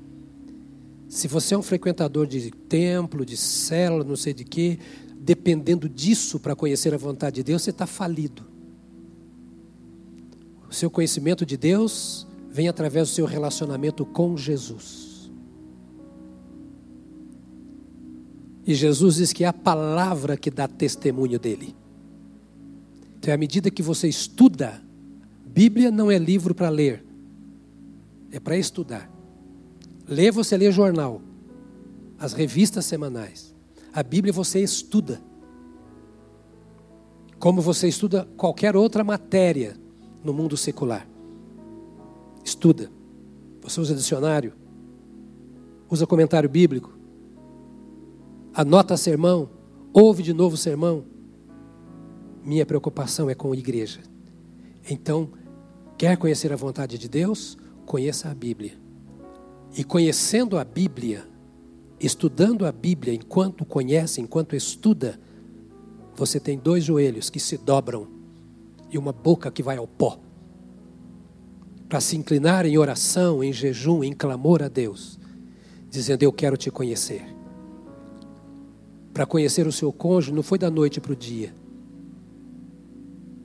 Se 1.08 1.28
você 1.28 1.54
é 1.54 1.58
um 1.58 1.62
frequentador 1.62 2.26
de 2.26 2.50
templo, 2.50 3.24
de 3.24 3.36
célula, 3.36 4.04
não 4.04 4.16
sei 4.16 4.34
de 4.34 4.44
quê, 4.44 4.78
dependendo 5.16 5.88
disso 5.88 6.40
para 6.40 6.56
conhecer 6.56 6.92
a 6.92 6.98
vontade 6.98 7.36
de 7.36 7.44
Deus, 7.44 7.62
você 7.62 7.70
está 7.70 7.86
falido. 7.86 8.42
O 10.68 10.74
seu 10.74 10.90
conhecimento 10.90 11.46
de 11.46 11.56
Deus 11.56 12.26
vem 12.50 12.68
através 12.68 13.08
do 13.08 13.14
seu 13.14 13.26
relacionamento 13.26 14.04
com 14.04 14.36
Jesus. 14.36 15.30
E 18.66 18.74
Jesus 18.74 19.16
diz 19.16 19.32
que 19.32 19.44
é 19.44 19.46
a 19.46 19.52
palavra 19.52 20.36
que 20.36 20.50
dá 20.50 20.66
testemunho 20.66 21.38
dele. 21.38 21.76
Então, 23.24 23.32
à 23.32 23.38
medida 23.38 23.70
que 23.70 23.82
você 23.82 24.06
estuda, 24.06 24.82
Bíblia 25.46 25.90
não 25.90 26.10
é 26.10 26.18
livro 26.18 26.54
para 26.54 26.68
ler, 26.68 27.02
é 28.30 28.38
para 28.38 28.54
estudar. 28.54 29.10
Ler, 30.06 30.30
você 30.30 30.58
lê 30.58 30.70
jornal, 30.70 31.22
as 32.18 32.34
revistas 32.34 32.84
semanais. 32.84 33.54
A 33.94 34.02
Bíblia 34.02 34.30
você 34.30 34.62
estuda. 34.62 35.22
Como 37.38 37.62
você 37.62 37.88
estuda 37.88 38.28
qualquer 38.36 38.76
outra 38.76 39.02
matéria 39.02 39.74
no 40.22 40.34
mundo 40.34 40.54
secular. 40.54 41.08
Estuda. 42.44 42.90
Você 43.62 43.80
usa 43.80 43.94
dicionário? 43.94 44.52
Usa 45.88 46.06
comentário 46.06 46.50
bíblico? 46.50 46.92
Anota 48.52 48.98
sermão? 48.98 49.48
Ouve 49.94 50.22
de 50.22 50.34
novo 50.34 50.58
sermão? 50.58 51.13
Minha 52.44 52.66
preocupação 52.66 53.30
é 53.30 53.34
com 53.34 53.52
a 53.52 53.56
igreja. 53.56 54.00
Então, 54.88 55.30
quer 55.96 56.16
conhecer 56.18 56.52
a 56.52 56.56
vontade 56.56 56.98
de 56.98 57.08
Deus? 57.08 57.56
Conheça 57.86 58.28
a 58.28 58.34
Bíblia. 58.34 58.72
E 59.76 59.82
conhecendo 59.82 60.58
a 60.58 60.64
Bíblia, 60.64 61.26
estudando 61.98 62.66
a 62.66 62.72
Bíblia 62.72 63.14
enquanto 63.14 63.64
conhece, 63.64 64.20
enquanto 64.20 64.54
estuda, 64.54 65.18
você 66.14 66.38
tem 66.38 66.58
dois 66.58 66.84
joelhos 66.84 67.30
que 67.30 67.40
se 67.40 67.56
dobram 67.56 68.06
e 68.90 68.98
uma 68.98 69.12
boca 69.12 69.50
que 69.50 69.62
vai 69.62 69.78
ao 69.78 69.88
pó 69.88 70.20
para 71.88 72.00
se 72.00 72.16
inclinar 72.16 72.66
em 72.66 72.76
oração, 72.76 73.42
em 73.42 73.52
jejum, 73.52 74.02
em 74.02 74.12
clamor 74.12 74.62
a 74.62 74.68
Deus, 74.68 75.18
dizendo: 75.88 76.22
Eu 76.22 76.32
quero 76.32 76.56
te 76.56 76.70
conhecer. 76.70 77.22
Para 79.12 79.24
conhecer 79.24 79.66
o 79.66 79.72
seu 79.72 79.92
cônjuge 79.92 80.32
não 80.32 80.42
foi 80.42 80.58
da 80.58 80.70
noite 80.70 81.00
para 81.00 81.12
o 81.12 81.16
dia. 81.16 81.54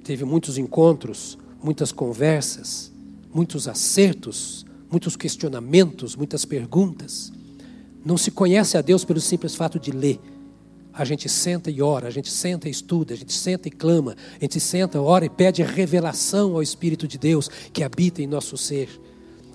Teve 0.10 0.26
muitos 0.26 0.57
encontros, 0.57 1.38
muitas 1.62 1.91
conversas, 1.91 2.91
muitos 3.32 3.68
acertos, 3.68 4.66
muitos 4.89 5.16
questionamentos, 5.16 6.16
muitas 6.16 6.45
perguntas. 6.45 7.32
Não 8.03 8.18
se 8.18 8.32
conhece 8.32 8.76
a 8.76 8.82
Deus 8.82 9.05
pelo 9.05 9.22
simples 9.22 9.53
fato 9.53 9.80
de 9.80 9.91
ler 9.91 10.20
a 10.91 11.05
gente 11.05 11.30
senta 11.30 11.70
e 11.70 11.80
ora, 11.80 12.07
a 12.07 12.12
gente 12.12 12.32
senta 12.32 12.68
e 12.68 12.72
estuda, 12.72 13.14
a 13.14 13.18
gente 13.18 13.32
senta 13.32 13.68
e 13.68 13.72
clama, 13.72 14.16
a 14.36 14.43
gente 14.43 14.60
senta, 14.60 14.99
ora 14.99 15.26
e 15.26 15.30
pede 15.30 15.62
revelação 15.62 16.55
ao 16.55 16.64
Espírito 16.64 17.07
de 17.07 17.20
Deus 17.20 17.47
que 17.72 17.84
habita 17.84 18.20
em 18.20 18.26
nosso 18.26 18.57
ser. 18.57 18.89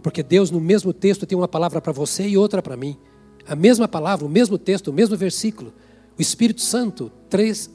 Porque 0.05 0.23
Deus, 0.23 0.53
no 0.53 0.61
mesmo 0.61 0.93
texto, 0.93 1.27
tem 1.27 1.37
uma 1.37 1.49
palavra 1.49 1.81
para 1.81 1.93
você 1.93 2.29
e 2.29 2.39
outra 2.39 2.63
para 2.63 2.77
mim. 2.77 2.97
A 3.45 3.57
mesma 3.57 3.89
palavra, 3.89 4.25
o 4.25 4.31
mesmo 4.31 4.57
texto, 4.57 4.89
o 4.89 4.93
mesmo 4.93 5.17
versículo. 5.17 5.75
O 6.19 6.23
Espírito 6.23 6.61
Santo 6.61 7.11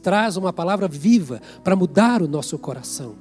traz, 0.02 0.38
uma 0.38 0.54
palavra 0.54 0.88
viva 0.88 1.42
para 1.64 1.76
mudar 1.76 2.22
o 2.22 2.28
nosso 2.28 2.58
coração. 2.58 3.16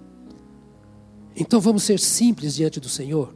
Então 1.34 1.60
vamos 1.60 1.82
ser 1.82 1.98
simples 1.98 2.54
diante 2.54 2.78
do 2.78 2.88
Senhor. 2.88 3.34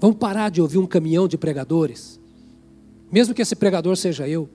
Vamos 0.00 0.16
parar 0.18 0.50
de 0.50 0.62
ouvir 0.62 0.78
um 0.78 0.86
caminhão 0.86 1.26
de 1.26 1.36
pregadores. 1.36 2.20
Mesmo 3.10 3.34
que 3.34 3.42
esse 3.42 3.56
pregador 3.56 3.96
seja 3.96 4.28
eu. 4.28 4.48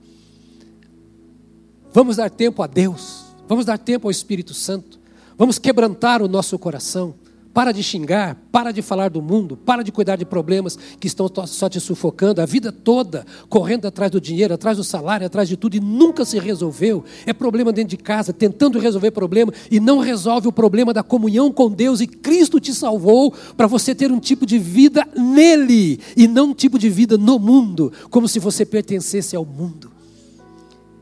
Vamos 1.92 2.16
dar 2.16 2.30
tempo 2.30 2.62
a 2.62 2.66
Deus, 2.66 3.24
vamos 3.48 3.64
dar 3.64 3.78
tempo 3.78 4.06
ao 4.06 4.10
Espírito 4.10 4.52
Santo, 4.52 5.00
vamos 5.36 5.58
quebrantar 5.58 6.20
o 6.20 6.28
nosso 6.28 6.58
coração. 6.58 7.14
Para 7.56 7.72
de 7.72 7.82
xingar, 7.82 8.36
para 8.52 8.70
de 8.70 8.82
falar 8.82 9.08
do 9.08 9.22
mundo, 9.22 9.56
para 9.56 9.82
de 9.82 9.90
cuidar 9.90 10.16
de 10.16 10.26
problemas 10.26 10.78
que 11.00 11.06
estão 11.06 11.26
só 11.46 11.70
te 11.70 11.80
sufocando 11.80 12.42
a 12.42 12.44
vida 12.44 12.70
toda, 12.70 13.24
correndo 13.48 13.86
atrás 13.86 14.10
do 14.10 14.20
dinheiro, 14.20 14.52
atrás 14.52 14.76
do 14.76 14.84
salário, 14.84 15.26
atrás 15.26 15.48
de 15.48 15.56
tudo 15.56 15.74
e 15.74 15.80
nunca 15.80 16.26
se 16.26 16.38
resolveu. 16.38 17.02
É 17.24 17.32
problema 17.32 17.72
dentro 17.72 17.96
de 17.96 17.96
casa, 17.96 18.30
tentando 18.30 18.78
resolver 18.78 19.10
problema 19.10 19.54
e 19.70 19.80
não 19.80 20.00
resolve 20.00 20.46
o 20.46 20.52
problema 20.52 20.92
da 20.92 21.02
comunhão 21.02 21.50
com 21.50 21.70
Deus 21.70 22.02
e 22.02 22.06
Cristo 22.06 22.60
te 22.60 22.74
salvou 22.74 23.32
para 23.56 23.66
você 23.66 23.94
ter 23.94 24.12
um 24.12 24.20
tipo 24.20 24.44
de 24.44 24.58
vida 24.58 25.08
nele 25.16 25.98
e 26.14 26.28
não 26.28 26.50
um 26.50 26.54
tipo 26.54 26.78
de 26.78 26.90
vida 26.90 27.16
no 27.16 27.38
mundo, 27.38 27.90
como 28.10 28.28
se 28.28 28.38
você 28.38 28.66
pertencesse 28.66 29.34
ao 29.34 29.46
mundo. 29.46 29.90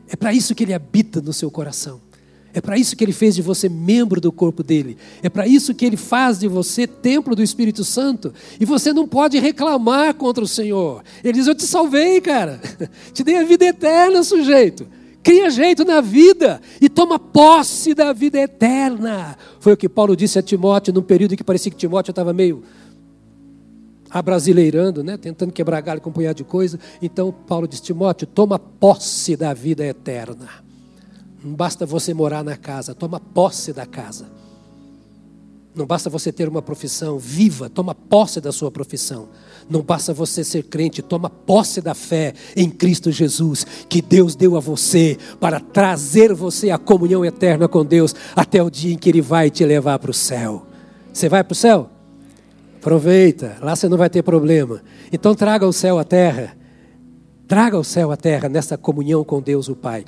É 0.07 0.15
para 0.15 0.31
isso 0.31 0.55
que 0.55 0.63
ele 0.63 0.73
habita 0.73 1.19
no 1.19 1.33
seu 1.33 1.51
coração. 1.51 2.04
É 2.55 2.61
para 2.61 2.77
isso 2.77 2.95
que 2.95 3.03
ele 3.03 3.11
fez 3.11 3.35
de 3.35 3.41
você 3.41 3.67
membro 3.67 4.21
do 4.21 4.31
corpo 4.31 4.63
dele. 4.63 4.95
É 5.21 5.27
para 5.27 5.45
isso 5.45 5.75
que 5.75 5.85
ele 5.85 5.97
faz 5.97 6.39
de 6.39 6.47
você 6.47 6.87
templo 6.87 7.35
do 7.35 7.43
Espírito 7.43 7.83
Santo. 7.83 8.33
E 8.57 8.63
você 8.63 8.93
não 8.93 9.05
pode 9.05 9.37
reclamar 9.39 10.13
contra 10.13 10.41
o 10.41 10.47
Senhor. 10.47 11.03
Ele 11.21 11.33
diz: 11.33 11.47
Eu 11.47 11.53
te 11.53 11.67
salvei, 11.67 12.21
cara. 12.21 12.61
Te 13.11 13.25
dei 13.25 13.35
a 13.35 13.43
vida 13.43 13.65
eterna, 13.65 14.23
sujeito. 14.23 14.87
Cria 15.21 15.49
jeito 15.49 15.83
na 15.83 15.99
vida 15.99 16.61
e 16.79 16.87
toma 16.87 17.19
posse 17.19 17.93
da 17.93 18.13
vida 18.13 18.39
eterna. 18.39 19.37
Foi 19.59 19.73
o 19.73 19.77
que 19.77 19.89
Paulo 19.89 20.15
disse 20.15 20.39
a 20.39 20.41
Timóteo 20.41 20.93
num 20.93 21.01
período 21.01 21.35
que 21.35 21.43
parecia 21.43 21.69
que 21.69 21.77
Timóteo 21.77 22.11
estava 22.11 22.31
meio 22.31 22.63
abrasileirando, 24.09 25.03
né? 25.03 25.17
tentando 25.17 25.51
quebrar 25.51 25.81
galho 25.81 25.99
com 25.99 26.09
um 26.09 26.13
punhado 26.13 26.37
de 26.37 26.45
coisa. 26.45 26.79
Então 27.01 27.33
Paulo 27.33 27.67
diz: 27.67 27.81
Timóteo, 27.81 28.25
toma 28.25 28.57
posse 28.57 29.35
da 29.35 29.53
vida 29.53 29.85
eterna. 29.85 30.64
Não 31.45 31.53
basta 31.53 31.85
você 31.85 32.11
morar 32.11 32.43
na 32.43 32.57
casa, 32.57 32.95
toma 32.95 33.19
posse 33.19 33.71
da 33.71 33.85
casa. 33.85 34.25
Não 35.75 35.85
basta 35.85 36.09
você 36.09 36.31
ter 36.31 36.49
uma 36.49 36.61
profissão 36.61 37.19
viva, 37.19 37.69
toma 37.69 37.93
posse 37.93 38.41
da 38.41 38.51
sua 38.51 38.71
profissão. 38.71 39.27
Não 39.69 39.83
basta 39.83 40.11
você 40.11 40.43
ser 40.43 40.63
crente, 40.63 41.03
toma 41.03 41.29
posse 41.29 41.81
da 41.81 41.93
fé 41.93 42.33
em 42.55 42.67
Cristo 42.67 43.11
Jesus, 43.11 43.63
que 43.87 44.01
Deus 44.01 44.35
deu 44.35 44.57
a 44.57 44.59
você 44.59 45.19
para 45.39 45.59
trazer 45.59 46.33
você 46.33 46.71
à 46.71 46.79
comunhão 46.79 47.23
eterna 47.23 47.67
com 47.67 47.85
Deus 47.85 48.15
até 48.35 48.63
o 48.63 48.69
dia 48.71 48.95
em 48.95 48.97
que 48.97 49.07
Ele 49.07 49.21
vai 49.21 49.51
te 49.51 49.63
levar 49.63 49.99
para 49.99 50.09
o 50.09 50.15
céu. 50.15 50.65
Você 51.13 51.29
vai 51.29 51.43
para 51.43 51.53
o 51.53 51.55
céu? 51.55 51.91
Aproveita, 52.77 53.57
lá 53.61 53.75
você 53.75 53.87
não 53.87 53.99
vai 53.99 54.09
ter 54.09 54.23
problema. 54.23 54.81
Então 55.13 55.35
traga 55.35 55.67
o 55.67 55.73
céu 55.73 55.99
à 55.99 56.03
terra. 56.03 56.57
Traga 57.47 57.77
o 57.77 57.83
céu 57.83 58.11
à 58.11 58.17
terra 58.17 58.49
nessa 58.49 58.75
comunhão 58.79 59.23
com 59.23 59.39
Deus 59.39 59.69
o 59.69 59.75
Pai. 59.75 60.05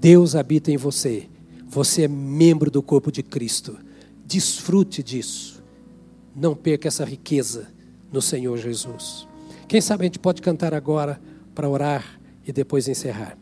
Deus 0.00 0.34
habita 0.34 0.72
em 0.72 0.78
você. 0.78 1.28
Você 1.68 2.04
é 2.04 2.08
membro 2.08 2.70
do 2.70 2.82
corpo 2.82 3.12
de 3.12 3.22
Cristo. 3.22 3.78
Desfrute 4.24 5.02
disso. 5.02 5.62
Não 6.34 6.54
perca 6.54 6.88
essa 6.88 7.04
riqueza 7.04 7.68
no 8.10 8.22
Senhor 8.22 8.56
Jesus. 8.56 9.28
Quem 9.68 9.80
sabe 9.80 10.04
a 10.04 10.06
gente 10.06 10.18
pode 10.18 10.40
cantar 10.40 10.72
agora 10.72 11.20
para 11.54 11.68
orar 11.68 12.18
e 12.46 12.52
depois 12.52 12.88
encerrar. 12.88 13.36